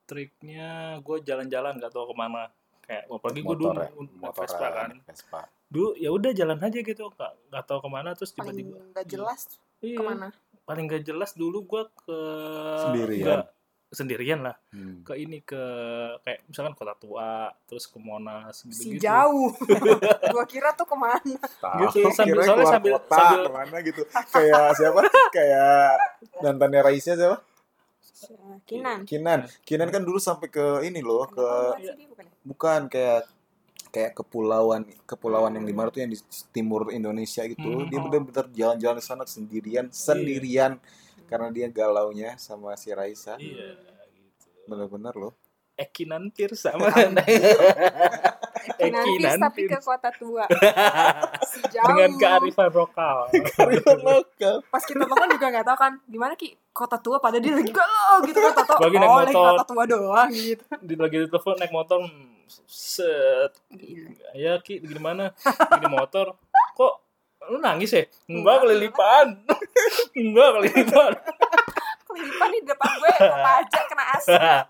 triknya 0.04 0.70
gue 1.00 1.18
jalan-jalan 1.22 1.78
gak 1.78 1.92
tahu 1.92 2.12
ke 2.12 2.16
mana. 2.16 2.48
Kayak 2.82 3.04
apalagi 3.10 3.39
gue 3.42 3.56
dulu 3.56 3.72
ya 3.74 3.89
motor 4.18 4.44
Vespa 4.44 4.68
kan. 4.70 4.89
Vespa 5.04 5.42
Dulu 5.73 5.97
ya 5.97 6.09
udah 6.09 6.31
jalan 6.31 6.62
aja 6.62 6.79
gitu, 6.79 7.03
gak, 7.12 7.33
gak 7.49 7.63
tahu 7.65 7.81
ke 7.81 7.89
mana 7.89 8.13
terus 8.13 8.29
paling 8.31 8.53
tiba-tiba 8.55 8.77
nggak 8.93 9.05
jelas 9.09 9.41
iya, 9.81 9.97
ke 9.97 10.03
mana? 10.03 10.27
Paling 10.63 10.86
gak 10.86 11.03
jelas 11.03 11.33
dulu 11.33 11.65
gue 11.65 11.83
ke 11.97 12.17
Sendirian. 12.79 13.25
nggak- 13.25 13.49
sendirian 13.89 14.41
lah. 14.41 14.57
Hmm. 14.69 15.05
ke 15.05 15.13
ini 15.15 15.38
ke 15.39 15.62
kayak 16.21 16.41
misalkan 16.45 16.73
kota 16.73 16.97
tua 16.97 17.45
terus 17.63 17.86
ke 17.86 17.97
Monas 17.97 18.65
si 18.65 18.69
gitu-gitu. 18.89 19.05
jauh. 19.05 19.53
Gua 20.33 20.45
kira 20.49 20.73
tuh 20.73 20.81
ke 20.83 20.97
mana? 20.97 21.21
Gitu, 21.21 22.01
Tahu, 22.01 22.09
sambil- 22.09 22.41
kirain 22.41 22.47
soalnya 22.49 22.65
sambil- 22.73 22.93
kota, 22.97 23.13
sambil- 23.15 23.45
ke 23.45 23.51
mana 23.53 23.77
gitu. 23.81 24.01
Kayak 24.09 24.65
siapa? 24.73 24.99
Kayak 25.29 25.77
mantannya 26.41 26.81
Raisnya 26.81 27.13
siapa? 27.13 27.38
Kinan. 28.65 29.05
Kinan. 29.05 29.39
Kinan 29.62 29.89
kan 29.89 30.01
dulu 30.01 30.17
sampai 30.17 30.47
ke 30.47 30.81
ini 30.81 30.97
loh 30.97 31.27
ke 31.27 31.45
ya? 31.77 31.93
bukan 32.41 32.89
kayak 32.89 33.29
kayak 33.93 34.17
kepulauan 34.17 34.89
kepulauan 35.06 35.53
yang 35.53 35.69
di 35.69 35.75
mana 35.77 35.93
tuh 35.93 36.01
yang 36.01 36.10
di 36.10 36.17
timur 36.49 36.89
Indonesia 36.89 37.45
gitu 37.45 37.86
Hmm. 37.86 37.86
dia 37.93 38.01
bener-bener 38.01 38.49
jalan-jalan 38.49 38.97
ke 38.97 39.06
sana 39.06 39.23
sendirian 39.29 39.86
sendirian. 39.93 40.82
Karena 41.29 41.49
dia 41.53 41.69
galaunya 41.69 42.36
sama 42.41 42.73
si 42.73 42.89
Raisa. 42.89 43.38
Iya 43.38 43.77
gitu. 44.13 44.45
Bener-bener 44.65 45.13
loh. 45.13 45.34
Ekinan 45.73 46.29
Kinan 46.29 46.53
Fis 46.53 46.69
Ekinan 48.77 49.38
tapi 49.41 49.65
ke 49.65 49.79
kota 49.82 50.10
tua. 50.13 50.45
Si 51.53 51.62
jauh 51.69 51.86
dengan 51.86 52.17
kearifan 52.17 52.69
lokal. 52.73 53.29
Kearifan 53.29 53.99
lokal. 54.01 54.56
Pas 54.73 54.82
kita 54.86 55.06
telepon 55.06 55.29
juga 55.38 55.47
nggak 55.53 55.65
tahu 55.69 55.77
kan 55.77 55.93
gimana 56.10 56.34
ki? 56.34 56.58
Kota 56.73 56.97
tua 56.97 57.21
pada 57.21 57.38
dia 57.38 57.53
lagi 57.53 57.69
galau 57.69 58.25
gitu 58.25 58.41
kota 58.41 58.62
tua. 58.65 58.77
Naik 58.89 59.06
oh 59.06 59.17
lagi 59.21 59.34
motor. 59.34 59.49
kota 59.53 59.65
tua 59.69 59.84
doang 59.86 60.29
gitu. 60.34 60.63
Di 60.82 60.93
lagi 60.97 61.17
di 61.21 61.27
telepon 61.29 61.56
naik 61.62 61.73
motor 61.73 61.97
hmm, 62.01 62.33
set. 62.68 63.54
Ya 64.38 64.60
ki 64.62 64.84
gimana 64.84 65.34
di 65.80 65.88
motor. 65.89 66.38
Kok 66.78 66.94
lu 67.54 67.58
nangis 67.60 67.94
ya? 67.94 68.04
Enggak 68.30 68.63
kelilipan. 68.63 69.28
Enggak. 70.13 70.50
Kelilipan. 70.60 71.12
Kelilipan 72.06 72.50
di 72.54 72.60
depan 72.68 72.89
gue 73.02 73.12
apa 73.18 73.52
aja 73.66 73.80
kena 73.89 74.06
asap. 74.18 74.66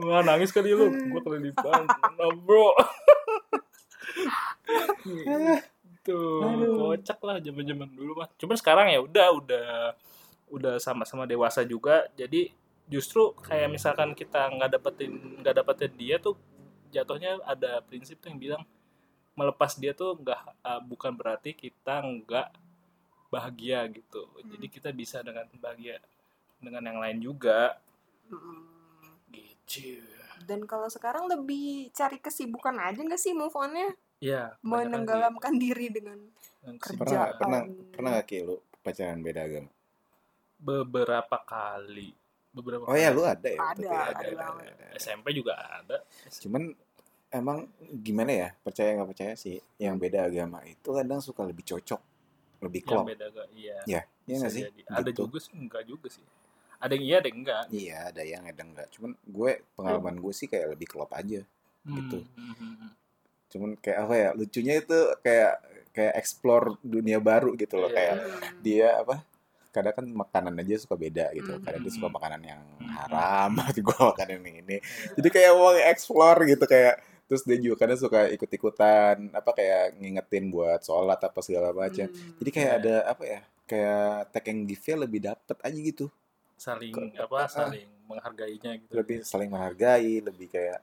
Wah 0.00 0.24
nangis 0.24 0.48
kali 0.48 0.72
lu. 0.72 0.88
Gua 1.12 1.20
kelilipan. 1.20 1.84
Nah, 2.16 2.32
bro. 2.40 2.72
Tuh, 6.00 6.40
kocak 6.80 7.20
lah 7.20 7.36
zaman-zaman 7.44 7.88
dulu 7.92 8.24
mah. 8.24 8.28
Cuman 8.40 8.56
sekarang 8.56 8.88
ya 8.88 9.04
udah 9.04 9.28
udah 9.36 9.68
udah 10.48 10.74
sama-sama 10.80 11.28
dewasa 11.28 11.60
juga. 11.68 12.08
Jadi 12.16 12.48
justru 12.90 13.36
kayak 13.38 13.70
misalkan 13.70 14.16
kita 14.18 14.50
nggak 14.50 14.80
dapetin 14.80 15.12
nggak 15.38 15.62
dapetin 15.62 15.92
dia 15.94 16.18
tuh 16.18 16.34
jatuhnya 16.90 17.40
ada 17.46 17.80
prinsip 17.86 18.18
tuh 18.20 18.34
yang 18.34 18.40
bilang 18.40 18.62
melepas 19.38 19.78
dia 19.78 19.94
tuh 19.96 20.18
nggak 20.18 20.40
uh, 20.60 20.82
bukan 20.84 21.14
berarti 21.14 21.56
kita 21.56 22.02
nggak 22.02 22.50
bahagia 23.30 23.86
gitu. 23.88 24.26
Jadi 24.42 24.66
kita 24.66 24.90
bisa 24.90 25.22
dengan 25.22 25.46
bahagia 25.62 26.02
dengan 26.60 26.82
yang 26.84 26.98
lain 26.98 27.18
juga 27.22 27.78
Mm-mm. 28.28 28.60
gitu. 29.30 30.02
Dan 30.44 30.66
kalau 30.66 30.90
sekarang 30.90 31.30
lebih 31.30 31.94
cari 31.94 32.18
kesibukan 32.18 32.76
aja 32.82 33.00
nggak 33.00 33.20
sih 33.20 33.32
move 33.32 33.54
on-nya? 33.54 33.94
Ya. 34.20 34.58
Menenggelamkan 34.60 35.56
diri 35.56 35.88
dengan 35.88 36.18
kerja. 36.76 37.32
Pernah 37.38 37.38
pernah 37.38 37.60
pernah 37.94 38.10
gak 38.20 38.26
Ki 38.28 38.44
lu 38.44 38.60
pacaran 38.82 39.22
beda 39.24 39.46
agama? 39.46 39.70
beberapa 40.60 41.40
kali 41.40 42.12
beberapa 42.50 42.82
Oh 42.84 42.96
ya 42.96 43.10
lu 43.10 43.22
ada 43.22 43.46
ya? 43.46 43.58
Ada, 43.62 43.80
berarti? 43.80 44.24
ada 44.26 44.34
banget. 44.36 44.74
SMP 44.98 45.26
juga 45.32 45.54
ada 45.56 45.96
Cuman 46.28 46.62
emang 47.30 47.58
gimana 48.02 48.32
ya 48.34 48.48
percaya 48.58 48.90
nggak 48.98 49.10
percaya 49.14 49.32
sih 49.38 49.54
yang 49.78 49.94
beda 49.96 50.26
agama 50.26 50.58
itu 50.66 50.90
kadang 50.90 51.22
suka 51.22 51.46
lebih 51.46 51.62
cocok 51.62 52.00
lebih 52.60 52.82
yang 52.82 52.90
klop 52.90 53.06
beda 53.06 53.26
gak 53.30 53.48
iya 53.54 53.78
ya 53.86 54.02
iya 54.26 54.36
nggak 54.36 54.52
sih 54.52 54.64
jadi. 54.66 54.80
ada 54.90 55.08
Gitu. 55.08 55.20
juga 55.24 55.38
sih 55.38 55.52
enggak 55.54 55.82
juga 55.86 56.08
sih 56.10 56.26
ada 56.76 56.92
yang 56.92 57.04
iya 57.06 57.16
ada 57.22 57.28
yang 57.30 57.38
enggak 57.38 57.62
iya 57.70 57.98
ada 58.10 58.22
yang 58.26 58.42
ada 58.44 58.62
enggak 58.66 58.88
cuman 58.90 59.10
gue 59.16 59.50
pengalaman 59.78 60.14
gue 60.18 60.32
sih 60.34 60.46
kayak 60.50 60.74
lebih 60.74 60.90
klop 60.90 61.10
aja 61.14 61.40
Gitu. 61.80 62.18
Hmm, 62.36 62.52
hmm, 62.58 62.74
hmm. 62.76 62.90
cuman 63.48 63.70
kayak 63.78 63.98
apa 64.04 64.14
ya 64.18 64.28
lucunya 64.34 64.74
itu 64.76 64.98
kayak 65.22 65.52
kayak 65.90 66.14
explore 66.18 66.66
dunia 66.82 67.22
baru 67.22 67.54
gitu 67.54 67.78
loh 67.78 67.88
Iya. 67.88 67.96
kayak 67.96 68.16
dia 68.60 68.88
apa 69.00 69.16
kadang 69.70 69.94
kan 69.94 70.06
makanan 70.06 70.54
aja 70.58 70.74
suka 70.78 70.94
beda 70.94 71.30
gitu 71.32 71.54
Hmm. 71.54 71.62
kadang 71.62 71.80
dia 71.80 71.92
suka 71.92 72.06
Hmm. 72.06 72.16
makanan 72.18 72.40
yang 72.42 72.60
Hmm. 72.76 72.90
haram 72.90 73.50
atau 73.70 73.80
gue 73.80 73.98
makanan 74.04 74.38
yang 74.42 74.56
ini 74.60 74.76
Iya. 74.76 75.14
jadi 75.16 75.28
kayak 75.30 75.52
mau 75.54 75.70
explore 75.74 76.40
gitu 76.44 76.64
kayak 76.64 76.94
terus 77.24 77.42
dia 77.42 77.56
juga 77.56 77.76
kadang 77.78 77.94
suka 77.96 78.26
ikut-ikutan 78.28 79.30
apa 79.30 79.50
kayak 79.52 79.94
ngingetin 79.96 80.50
buat 80.50 80.82
sholat 80.82 81.16
apa 81.16 81.38
segala 81.40 81.70
macam 81.70 82.04
mm. 82.04 82.42
jadi 82.42 82.50
kayak 82.50 82.66
Iya. 82.68 82.80
ada 82.82 82.94
apa 83.06 83.22
ya 83.22 83.40
kayak 83.64 84.10
take 84.34 84.48
and 84.50 84.66
give 84.66 84.82
lebih 84.98 85.20
dapet 85.22 85.56
aja 85.56 85.78
gitu 85.78 86.06
saling 86.58 86.90
Kok- 86.90 87.14
apa 87.16 87.36
ah. 87.36 87.46
saling 87.46 87.86
menghargainya 88.04 88.70
gitu 88.76 88.92
lebih 88.92 89.22
saling 89.22 89.46
menghargai 89.46 90.18
lebih 90.18 90.50
kayak 90.50 90.82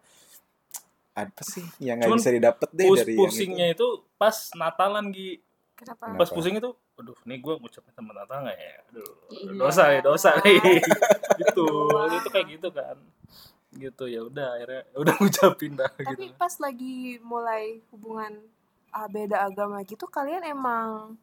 apa 1.12 1.42
sih 1.44 1.66
yang 1.82 1.98
nggak 1.98 2.14
bisa 2.14 2.30
didapet 2.30 2.70
deh 2.72 2.86
dari 2.86 2.94
yang 2.94 3.10
itu 3.10 3.20
pusingnya 3.20 3.68
itu 3.74 3.88
pas 4.16 4.38
Natalan 4.54 5.10
Gi 5.10 5.42
Kenapa? 5.78 6.10
Kenapa? 6.10 6.20
pas 6.26 6.30
pusing 6.34 6.58
itu 6.58 6.74
aduh 6.98 7.18
nih 7.24 7.38
gue 7.38 7.54
ngucapin 7.62 7.94
sama 7.94 8.12
Natal 8.18 8.42
nggak 8.50 8.58
ya 8.58 8.74
aduh 8.90 9.12
Iya. 9.30 9.52
dosa 9.62 9.84
ya 9.94 10.02
dosa 10.02 10.30
nih 10.42 10.58
gitu 11.46 11.68
itu 12.10 12.30
kayak 12.34 12.48
gitu 12.58 12.70
kan 12.74 12.98
gitu 13.78 14.04
ya 14.10 14.26
udah 14.26 14.58
akhirnya 14.58 14.82
udah 15.06 15.14
ngucapin 15.22 15.78
dah 15.78 15.92
Tapi 15.94 16.34
gitu 16.34 16.34
pas 16.34 16.54
lagi 16.58 17.22
mulai 17.22 17.78
hubungan 17.94 18.42
ah, 18.90 19.06
beda 19.06 19.46
agama 19.46 19.86
gitu, 19.86 20.10
kalian 20.10 20.42
emang 20.42 21.14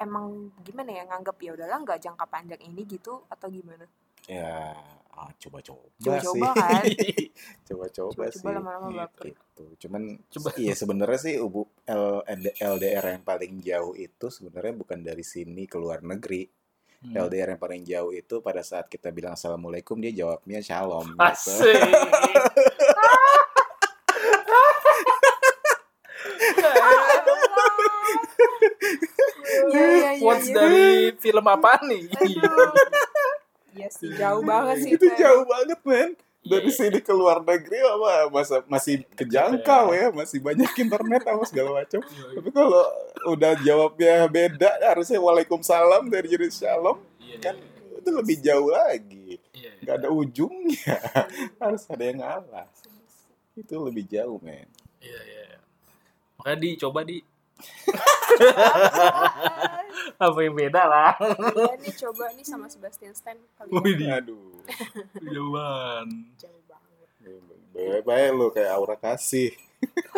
emang 0.00 0.48
gimana 0.64 0.90
ya 0.90 1.02
nganggap 1.06 1.36
ya 1.38 1.52
udahlah 1.54 1.78
nggak 1.84 2.00
jangka 2.00 2.24
panjang 2.26 2.58
ini 2.64 2.82
gitu 2.88 3.22
atau 3.30 3.46
gimana? 3.52 3.86
ya 4.26 4.74
ah, 5.14 5.30
coba-coba 5.36 5.86
Coba-coba 5.94 6.32
sih 6.32 6.42
kan? 6.52 6.82
coba-coba 7.68 8.22
sih 8.28 8.44
lama-lama 8.44 8.88
Gitu. 8.88 8.98
baper. 8.98 9.24
gitu 9.28 9.64
cuman 9.78 10.02
Coba. 10.28 10.48
iya 10.56 10.72
sebenarnya 10.72 11.20
sih 11.20 11.34
ubu 11.36 11.62
L- 11.84 12.24
LDR 12.58 13.04
yang 13.12 13.22
paling 13.22 13.60
jauh 13.60 13.92
itu 13.94 14.26
sebenarnya 14.28 14.72
bukan 14.74 14.98
dari 15.00 15.22
sini 15.22 15.64
ke 15.64 15.76
luar 15.76 16.00
negeri 16.02 16.48
Hmm. 17.02 17.18
LDR 17.18 17.50
yang 17.50 17.58
paling 17.58 17.82
jauh 17.82 18.14
itu 18.14 18.38
pada 18.38 18.62
saat 18.62 18.86
kita 18.86 19.10
bilang 19.10 19.34
assalamualaikum 19.34 19.98
dia 19.98 20.14
jawabnya 20.14 20.62
shalom 20.62 21.02
gitu. 21.10 21.18
Asik. 21.18 21.74
Iya 29.42 29.82
iya 29.98 30.10
iya. 30.14 30.20
Quotes 30.20 30.46
iya. 30.46 30.54
dari 30.54 30.84
film 31.18 31.44
apa 31.44 31.72
nih? 31.84 32.02
Iya 33.72 33.88
sih 33.88 34.10
jauh 34.12 34.42
banget 34.42 34.76
sih 34.84 34.90
itu 34.94 35.06
jauh 35.16 35.44
banget 35.44 35.80
men. 35.82 36.10
Dari 36.42 36.66
Iya. 36.66 36.74
sini 36.74 36.98
ke 36.98 37.14
luar 37.14 37.38
negeri 37.40 37.78
apa 37.78 38.26
masa 38.28 38.66
masih 38.66 39.06
kejangkau 39.14 39.94
ya. 39.94 40.10
masih 40.10 40.42
banyak 40.42 40.68
internet 40.74 41.22
apa 41.22 41.42
segala 41.46 41.70
macam. 41.78 42.02
Tapi 42.04 42.48
kalau 42.50 42.82
udah 43.30 43.52
jawabnya 43.62 44.26
beda 44.26 44.70
harusnya 44.82 45.22
waalaikumsalam 45.22 46.10
dari 46.10 46.26
jenis 46.28 46.58
shalom 46.58 46.98
Iya, 47.22 47.38
kan? 47.38 47.54
iya, 47.54 47.94
itu 47.96 48.10
lebih 48.10 48.36
jauh 48.42 48.68
lagi. 48.68 49.38
Iya. 49.54 49.70
nggak 49.82 49.96
ada 49.98 50.08
ujungnya. 50.10 50.94
Harus 51.62 51.82
ada 51.86 52.02
yang 52.02 52.18
ngalah. 52.18 52.66
Itu 53.54 53.78
lebih 53.78 54.04
jauh 54.06 54.42
men. 54.42 54.66
Iya, 54.98 55.20
iya. 55.22 55.46
Makanya 56.36 56.58
di 56.58 56.70
coba 56.74 57.00
di 57.02 57.22
apa 60.18 60.38
yang 60.40 60.54
beda 60.54 60.82
lah. 60.84 61.12
Iya 61.18 61.72
nih 61.78 61.92
coba 61.98 62.24
nih 62.32 62.42
sama 62.42 62.66
Sebastian 62.66 63.12
Stan 63.12 63.36
kali 63.54 63.70
ya. 63.70 63.92
di 63.92 64.04
aduh 64.08 64.56
jauhan. 65.20 66.06
Jauh 66.36 66.62
banget. 66.64 67.08
baik-baik 67.72 68.28
lu 68.32 68.46
kayak 68.48 68.70
aura 68.72 68.94
kasih 68.94 69.50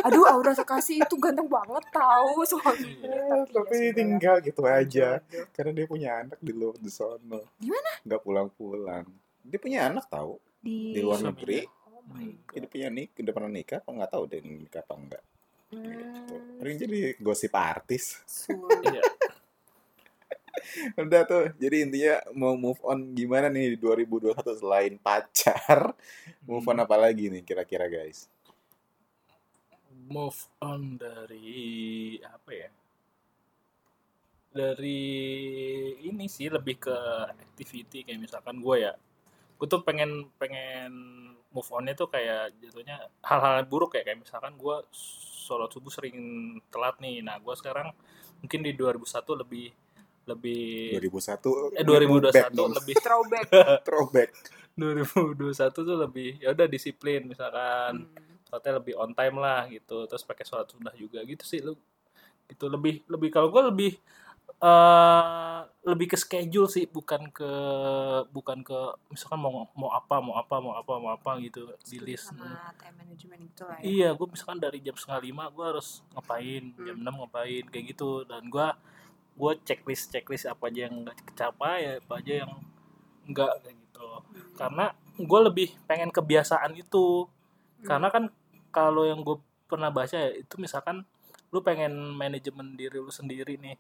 Aduh 0.03 0.27
Aura 0.27 0.51
Sekasi 0.53 0.99
itu 0.99 1.15
ganteng 1.17 1.47
banget 1.47 1.81
tahu 1.89 2.43
suaminya. 2.45 3.09
Eh, 3.09 3.43
tapi 3.49 3.75
ya 3.81 3.91
tinggal 3.95 4.35
gitu 4.39 4.61
aja 4.63 5.19
Jodoh. 5.23 5.47
karena 5.51 5.71
dia 5.73 5.85
punya 5.87 6.09
anak 6.19 6.37
di 6.39 6.51
luar 6.51 6.75
di 6.77 6.89
sono 6.89 7.41
Di 7.57 7.67
mana? 7.67 7.91
nggak 8.03 8.21
pulang-pulang 8.21 9.05
dia 9.41 9.57
punya 9.57 9.87
anak 9.87 10.05
tahu 10.07 10.37
Di, 10.61 10.93
di 10.93 10.99
luar 11.01 11.19
negeri 11.23 11.63
Oh 11.89 12.03
my 12.05 12.27
god. 12.45 12.53
dia 12.55 12.69
punya 12.69 12.87
nik 12.91 13.09
udah 13.15 13.33
pernah 13.33 13.51
nikah 13.51 13.79
apa 13.79 13.89
nggak 13.91 14.11
tahu 14.11 14.23
deh 14.27 14.41
nikah 14.43 14.81
apa 14.83 14.93
enggak. 14.95 15.23
Hmm, 15.73 16.77
jadi 16.77 17.17
gosip 17.21 17.53
artis. 17.55 18.21
Iya. 18.85 19.03
udah 20.97 21.23
tuh 21.29 21.45
jadi 21.61 21.87
intinya 21.87 22.17
mau 22.35 22.57
move 22.57 22.81
on 22.83 23.13
gimana 23.13 23.53
nih 23.53 23.77
di 23.77 23.79
2021 23.79 24.33
selain 24.59 24.95
pacar 24.97 25.93
move 26.49 26.65
on 26.67 26.83
apa 26.83 26.97
lagi 26.97 27.29
nih 27.29 27.45
kira-kira 27.45 27.85
guys 27.87 28.33
Move 30.05 30.37
on 30.61 31.01
dari 31.01 32.21
apa 32.21 32.51
ya? 32.53 32.71
Dari 34.53 35.01
ini 36.05 36.29
sih 36.29 36.53
lebih 36.53 36.77
ke 36.77 36.97
activity 37.33 38.05
kayak 38.05 38.21
misalkan 38.21 38.61
gue 38.61 38.85
ya. 38.85 38.93
Gue 39.57 39.65
tuh 39.65 39.81
pengen 39.81 40.29
pengen 40.37 40.93
move 41.55 41.71
onnya 41.71 41.95
tuh 41.95 42.11
kayak 42.11 42.59
jatuhnya 42.59 42.99
hal-hal 43.23 43.63
buruk 43.65 43.95
ya 43.95 44.03
kayak 44.03 44.21
misalkan 44.21 44.59
gue 44.59 44.77
sholat 45.47 45.71
subuh 45.71 45.89
sering 45.89 46.19
telat 46.69 46.99
nih. 46.99 47.23
Nah 47.23 47.39
gue 47.39 47.55
sekarang 47.55 47.95
mungkin 48.43 48.61
di 48.61 48.75
2001 48.75 49.41
lebih 49.41 49.71
lebih 50.25 50.97
2001 51.05 51.77
eh 51.77 51.85
2021 51.85 52.33
back 52.33 52.49
lebih 52.75 52.95
Throwback. 53.07 53.47
throwback 53.85 54.29
2021 54.75 55.53
tuh 55.71 55.97
lebih 55.97 56.31
ya 56.41 56.51
udah 56.51 56.67
disiplin 56.67 57.21
misalkan 57.25 58.09
Hmm. 58.09 58.33
sholatnya 58.49 58.73
lebih 58.81 58.95
on 58.97 59.13
time 59.13 59.37
lah 59.37 59.69
gitu 59.69 60.05
terus 60.05 60.25
pakai 60.25 60.43
sholat 60.43 60.67
sunnah 60.67 60.97
juga 60.97 61.21
gitu 61.23 61.45
sih 61.45 61.61
lu 61.61 61.77
gitu 62.45 62.67
lebih 62.67 63.05
lebih 63.07 63.29
kalau 63.31 63.49
gue 63.49 63.63
lebih 63.69 63.93
eh 64.61 65.61
lebih 65.85 66.17
ke 66.17 66.17
schedule 66.17 66.65
sih 66.65 66.89
bukan 66.89 67.29
ke 67.29 67.51
bukan 68.33 68.65
ke 68.65 68.79
misalkan 69.13 69.37
mau 69.37 69.69
mau 69.77 69.93
apa 69.93 70.17
mau 70.25 70.41
apa 70.41 70.57
mau 70.57 70.73
apa 70.73 70.93
mau 70.97 71.13
apa 71.13 71.37
gitu 71.45 71.69
di 71.85 72.01
list 72.01 72.33
Sama 72.33 72.73
time 72.81 73.05
management 73.05 73.41
gitu 73.53 73.63
lah 73.69 73.77
ya. 73.77 73.85
Iya, 73.85 74.09
gue 74.17 74.27
misalkan 74.33 74.59
dari 74.65 74.81
jam 74.81 74.97
setengah 74.97 75.21
lima 75.21 75.45
gue 75.53 75.65
harus 75.65 76.01
ngapain, 76.17 76.73
jam 76.81 76.97
Hmm. 76.97 77.03
enam 77.05 77.15
ngapain, 77.21 77.65
kayak 77.69 77.85
gitu. 77.93 78.25
Dan 78.25 78.49
gue 78.49 78.69
gue 79.37 79.53
checklist 79.69 80.09
checklist 80.09 80.49
apa 80.49 80.73
aja 80.73 80.89
yang 80.89 81.05
nggak 81.05 81.17
kecapai, 81.29 82.01
apa 82.01 82.13
aja 82.17 82.35
yang 82.49 82.53
enggak 83.29 83.53
kayak 83.61 83.77
gitu. 83.77 84.09
Hmm. 84.09 84.25
Karena 84.57 84.85
gue 85.21 85.41
lebih 85.53 85.69
pengen 85.85 86.09
kebiasaan 86.09 86.73
itu. 86.81 87.29
Hmm. 87.29 87.85
Karena 87.85 88.09
kan 88.09 88.25
kalau 88.73 89.05
yang 89.05 89.21
gue 89.21 89.37
pernah 89.69 89.93
baca 89.93 90.17
ya 90.17 90.33
itu 90.33 90.57
misalkan 90.57 91.05
lu 91.53 91.61
pengen 91.61 91.93
manajemen 92.17 92.73
diri 92.75 92.99
lu 92.99 93.13
sendiri 93.13 93.61
nih 93.61 93.77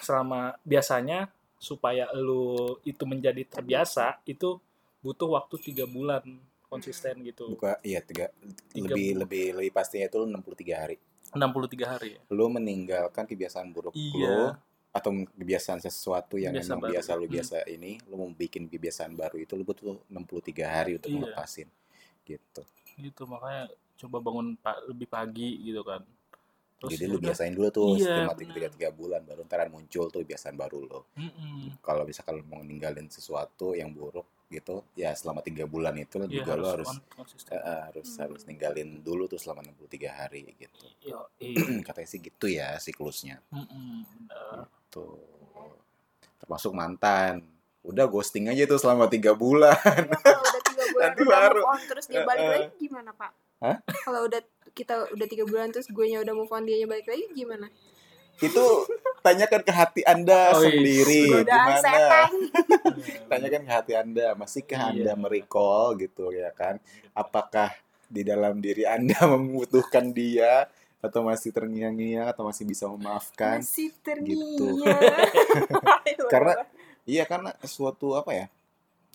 selama 0.00 0.56
biasanya 0.62 1.28
supaya 1.56 2.08
lu 2.12 2.56
itu 2.82 3.02
menjadi 3.02 3.44
terbiasa 3.44 4.20
itu 4.24 4.60
butuh 5.00 5.28
waktu 5.30 5.56
tiga 5.62 5.84
bulan 5.84 6.24
konsisten 6.66 7.22
gitu. 7.22 7.48
buka 7.48 7.78
iya 7.80 8.00
tiga, 8.00 8.28
Tiga 8.68 8.90
lebih 8.90 9.06
bulan. 9.06 9.20
lebih 9.22 9.44
lebih 9.54 9.70
pastinya 9.70 10.06
itu 10.06 10.18
63 10.18 10.74
hari 10.74 10.96
63 11.28 11.86
hari 11.86 12.08
ya. 12.12 12.20
lu 12.28 12.46
meninggalkan 12.48 13.24
kebiasaan 13.24 13.70
buruk 13.70 13.92
Iya. 13.92 14.26
lu 14.26 14.40
atau 14.90 15.10
kebiasaan 15.30 15.78
sesuatu 15.78 16.36
yang 16.36 16.52
emang 16.52 16.80
baru. 16.80 16.92
biasa 16.96 17.10
lu 17.14 17.24
Hmm. 17.24 17.34
biasa 17.34 17.56
ini 17.66 18.00
lu 18.02 18.14
mau 18.16 18.28
bikin 18.28 18.64
kebiasaan 18.64 19.12
baru 19.12 19.36
itu 19.36 19.52
lu 19.52 19.62
butuh 19.62 20.00
63 20.08 20.64
hari 20.66 20.96
untuk 20.96 21.08
Iya. 21.08 21.18
ngelepasin 21.20 21.68
gitu 22.24 22.62
gitu 22.96 23.22
makanya 23.24 23.68
coba 23.94 24.18
bangun 24.18 24.56
pa- 24.56 24.80
lebih 24.82 25.06
pagi 25.06 25.60
gitu 25.62 25.80
kan 25.80 26.00
terus 26.76 26.90
jadi 26.92 27.04
ya 27.04 27.08
lu 27.08 27.18
biasain 27.18 27.52
dulu 27.52 27.68
tuh 27.70 27.88
Iya, 27.94 28.04
setelah 28.04 28.34
benar. 28.34 28.52
tiga 28.52 28.68
tiga 28.68 28.88
bulan 28.90 29.20
baru 29.22 29.40
ntar 29.42 29.66
muncul 29.66 30.06
tuh 30.06 30.22
biasaan 30.22 30.54
baru 30.54 30.78
lo 30.82 31.00
Mm-mm. 31.14 31.80
kalau 31.80 32.02
misalkan 32.02 32.44
mau 32.44 32.60
ninggalin 32.60 33.08
sesuatu 33.08 33.72
yang 33.72 33.90
buruk 33.90 34.24
gitu 34.46 34.84
ya 34.92 35.10
selama 35.10 35.40
tiga 35.40 35.64
bulan 35.64 35.96
itu 35.96 36.20
Iya, 36.20 36.30
juga 36.36 36.52
lo 36.54 36.66
harus 36.70 36.90
konsisten 37.10 37.50
eh, 37.50 37.58
eh, 37.58 37.80
harus 37.82 38.06
Hmm. 38.06 38.20
harus 38.22 38.40
ninggalin 38.44 39.00
dulu 39.00 39.26
tuh 39.26 39.36
selama 39.36 39.64
63 39.64 40.06
hari 40.08 40.54
gitu 40.54 40.86
Yo, 41.02 41.18
iya. 41.36 41.82
katanya 41.86 42.06
sih 42.06 42.20
gitu 42.20 42.46
ya 42.46 42.76
siklusnya 42.76 43.42
bener. 43.48 44.70
tuh 44.86 45.18
termasuk 46.38 46.72
mantan 46.72 47.42
udah 47.82 48.04
ghosting 48.04 48.46
aja 48.46 48.66
tuh 48.66 48.76
selama 48.76 49.06
tiga 49.06 49.32
bulan 49.32 49.74
Iya, 49.74 50.14
kalau 50.14 50.42
udah 50.44 50.62
tiga 50.62 50.84
bulan 50.84 51.06
Nanti 51.08 51.20
udah 51.22 51.38
baru. 51.40 51.56
move 51.56 51.70
on 51.72 51.80
terus 51.86 52.04
dia 52.04 52.22
balik 52.22 52.42
eh. 52.42 52.50
lagi 52.52 52.68
gimana 52.78 53.10
pak? 53.12 53.30
Hah? 53.56 53.76
Kalau 54.02 54.20
udah 54.26 54.40
kita 54.76 55.08
udah 55.08 55.26
tiga 55.26 55.42
bulan 55.42 55.72
terus 55.72 55.88
gue 55.88 56.04
nya 56.04 56.20
udah 56.20 56.34
move 56.34 56.52
on 56.52 56.62
dia 56.62 56.76
nya 56.76 56.86
balik 56.86 57.08
lagi 57.08 57.24
gimana? 57.32 57.66
itu 58.36 58.64
tanyakan 59.22 59.64
ke 59.64 59.72
hati 59.72 60.00
anda 60.04 60.52
Oh, 60.52 60.60
iya. 60.60 60.68
sendiri 60.68 61.24
gimana 61.40 61.80
setan. 61.80 62.30
tanyakan 63.32 63.62
ke 63.64 63.72
hati 63.72 63.92
anda 63.96 64.26
masihkah 64.34 64.76
Iya. 64.76 64.88
anda 64.92 65.12
merecall 65.16 65.96
gitu 65.96 66.28
ya 66.30 66.52
kan 66.52 66.76
apakah 67.10 67.72
di 68.06 68.20
dalam 68.20 68.60
diri 68.60 68.84
anda 68.84 69.16
membutuhkan 69.32 70.12
dia 70.12 70.68
atau 71.00 71.24
masih 71.24 71.48
terngiang-ngiang 71.48 72.28
atau 72.28 72.44
masih 72.44 72.64
bisa 72.64 72.84
memaafkan 72.86 73.64
Masih 73.64 73.88
Gitu. 73.88 74.04
terngiang. 74.04 74.84
Karena- 76.28 76.60
iya 77.02 77.24
karena 77.24 77.56
suatu 77.62 78.12
apa 78.14 78.34
ya 78.34 78.46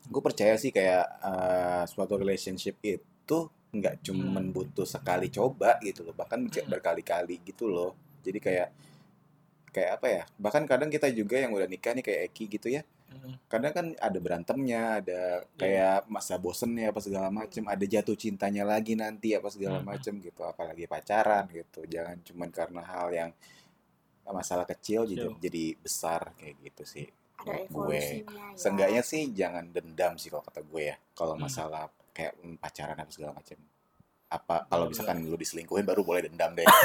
gue 0.04 0.22
percaya 0.24 0.58
sih 0.58 0.72
kayak 0.72 1.06
eh, 1.22 1.84
suatu 1.86 2.18
relationship 2.18 2.82
itu 2.82 3.40
nggak 3.72 4.04
cuma 4.04 4.40
Hmm. 4.40 4.52
butuh 4.52 4.84
sekali 4.84 5.32
coba 5.32 5.80
gitu 5.80 6.04
loh 6.04 6.12
bahkan 6.12 6.44
bisa 6.44 6.62
Hmm. 6.62 6.72
berkali-kali 6.72 7.40
gitu 7.42 7.66
loh 7.66 7.96
jadi 8.20 8.40
kayak 8.40 8.70
kayak 9.72 9.92
apa 9.96 10.08
ya 10.08 10.24
bahkan 10.36 10.68
kadang 10.68 10.92
kita 10.92 11.08
juga 11.10 11.40
yang 11.40 11.56
udah 11.56 11.64
nikah 11.66 11.96
nih 11.96 12.04
kayak 12.04 12.22
Eki 12.30 12.46
gitu 12.52 12.68
ya 12.70 12.84
Mm. 13.12 13.36
kadang 13.52 13.74
kan 13.76 13.86
ada 14.00 14.20
berantemnya 14.24 15.04
ada 15.04 15.44
kayak 15.56 16.08
masa 16.08 16.40
bosennya 16.40 16.96
apa 16.96 17.04
segala 17.04 17.28
macem 17.28 17.68
ada 17.68 17.84
jatuh 17.84 18.16
cintanya 18.16 18.64
lagi 18.64 18.96
nanti 18.96 19.36
apa 19.36 19.52
segala 19.52 19.80
Hmm. 19.80 19.88
macem 19.92 20.16
gitu 20.18 20.40
apalagi 20.42 20.88
pacaran 20.88 21.44
gitu 21.50 21.84
jangan 21.86 22.24
cuman 22.24 22.48
karena 22.50 22.82
hal 22.82 23.12
yang 23.12 23.32
masalah 24.26 24.64
kecil 24.64 25.04
jadi, 25.04 25.28
Kecil. 25.28 25.44
jadi 25.44 25.64
besar 25.78 26.32
kayak 26.40 26.56
gitu 26.64 26.84
sih 26.88 27.08
Ada 27.36 27.68
gue 27.68 28.00
ya. 28.00 28.24
seenggaknya 28.56 29.04
sih 29.04 29.28
jangan 29.30 29.68
dendam 29.68 30.16
sih 30.16 30.32
kalau 30.32 30.46
kata 30.46 30.64
gue 30.64 30.84
ya 30.86 30.96
kalau 31.12 31.36
Hmm. 31.36 31.44
masalah 31.44 31.92
kayak 32.12 32.34
pacaran 32.58 32.96
apa 32.96 33.12
segala 33.12 33.32
macem 33.34 33.58
apa 34.28 34.64
kalau 34.66 34.88
misalkan 34.88 35.20
lu 35.22 35.36
diselingkuhin 35.36 35.84
baru 35.84 36.02
boleh 36.02 36.24
dendam 36.24 36.52
deh. 36.54 36.64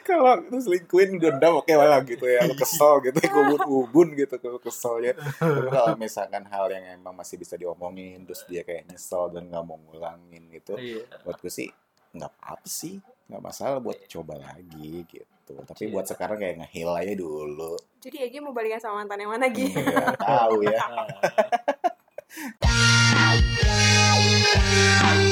Kalau 0.00 0.40
lu 0.40 0.56
selingkuhin 0.56 1.20
dendam 1.20 1.60
oke 1.60 1.68
lah 1.70 2.00
gitu 2.02 2.24
ya. 2.24 2.40
Lu 2.46 2.56
kesel 2.56 3.04
gitu 3.04 3.20
ubun-ubun 3.20 4.16
gitu 4.16 4.38
kalau 4.38 4.56
keselnya. 4.56 5.12
Tapi 5.12 5.68
kalau 5.68 5.92
misalkan 5.94 6.44
hal 6.48 6.72
yang 6.72 6.96
emang 6.96 7.12
masih 7.12 7.36
bisa 7.36 7.52
diomongin 7.54 8.24
terus 8.24 8.48
dia 8.48 8.64
kayak 8.64 8.88
nyesel 8.88 9.28
dan 9.28 9.44
nggak 9.44 9.60
mau 9.60 9.76
ngulangin 9.76 10.48
gitu 10.50 10.78
Iya. 10.80 11.04
buat 11.22 11.36
gue 11.36 11.52
sih 11.52 11.68
nggak 12.16 12.32
apa 12.32 12.64
sih. 12.64 12.96
Nggak 13.28 13.42
masalah 13.44 13.78
buat 13.78 13.98
coba 14.08 14.34
lagi 14.40 15.04
gitu. 15.04 15.52
Tapi 15.60 15.82
Iya. 15.84 15.92
buat 15.92 16.06
sekarang 16.08 16.38
kayak 16.40 16.56
ngehil 16.64 16.90
aja 16.90 17.12
dulu. 17.12 17.76
Jadi 18.00 18.16
Egi 18.24 18.38
mau 18.40 18.56
balikan 18.56 18.80
sama 18.80 19.04
mantan 19.04 19.20
yang 19.20 19.36
mana 19.36 19.52
Gi? 19.52 19.68
nggak 19.68 20.16
tahu 20.16 20.64
ya 20.64 20.80
Yeah. 24.54 25.23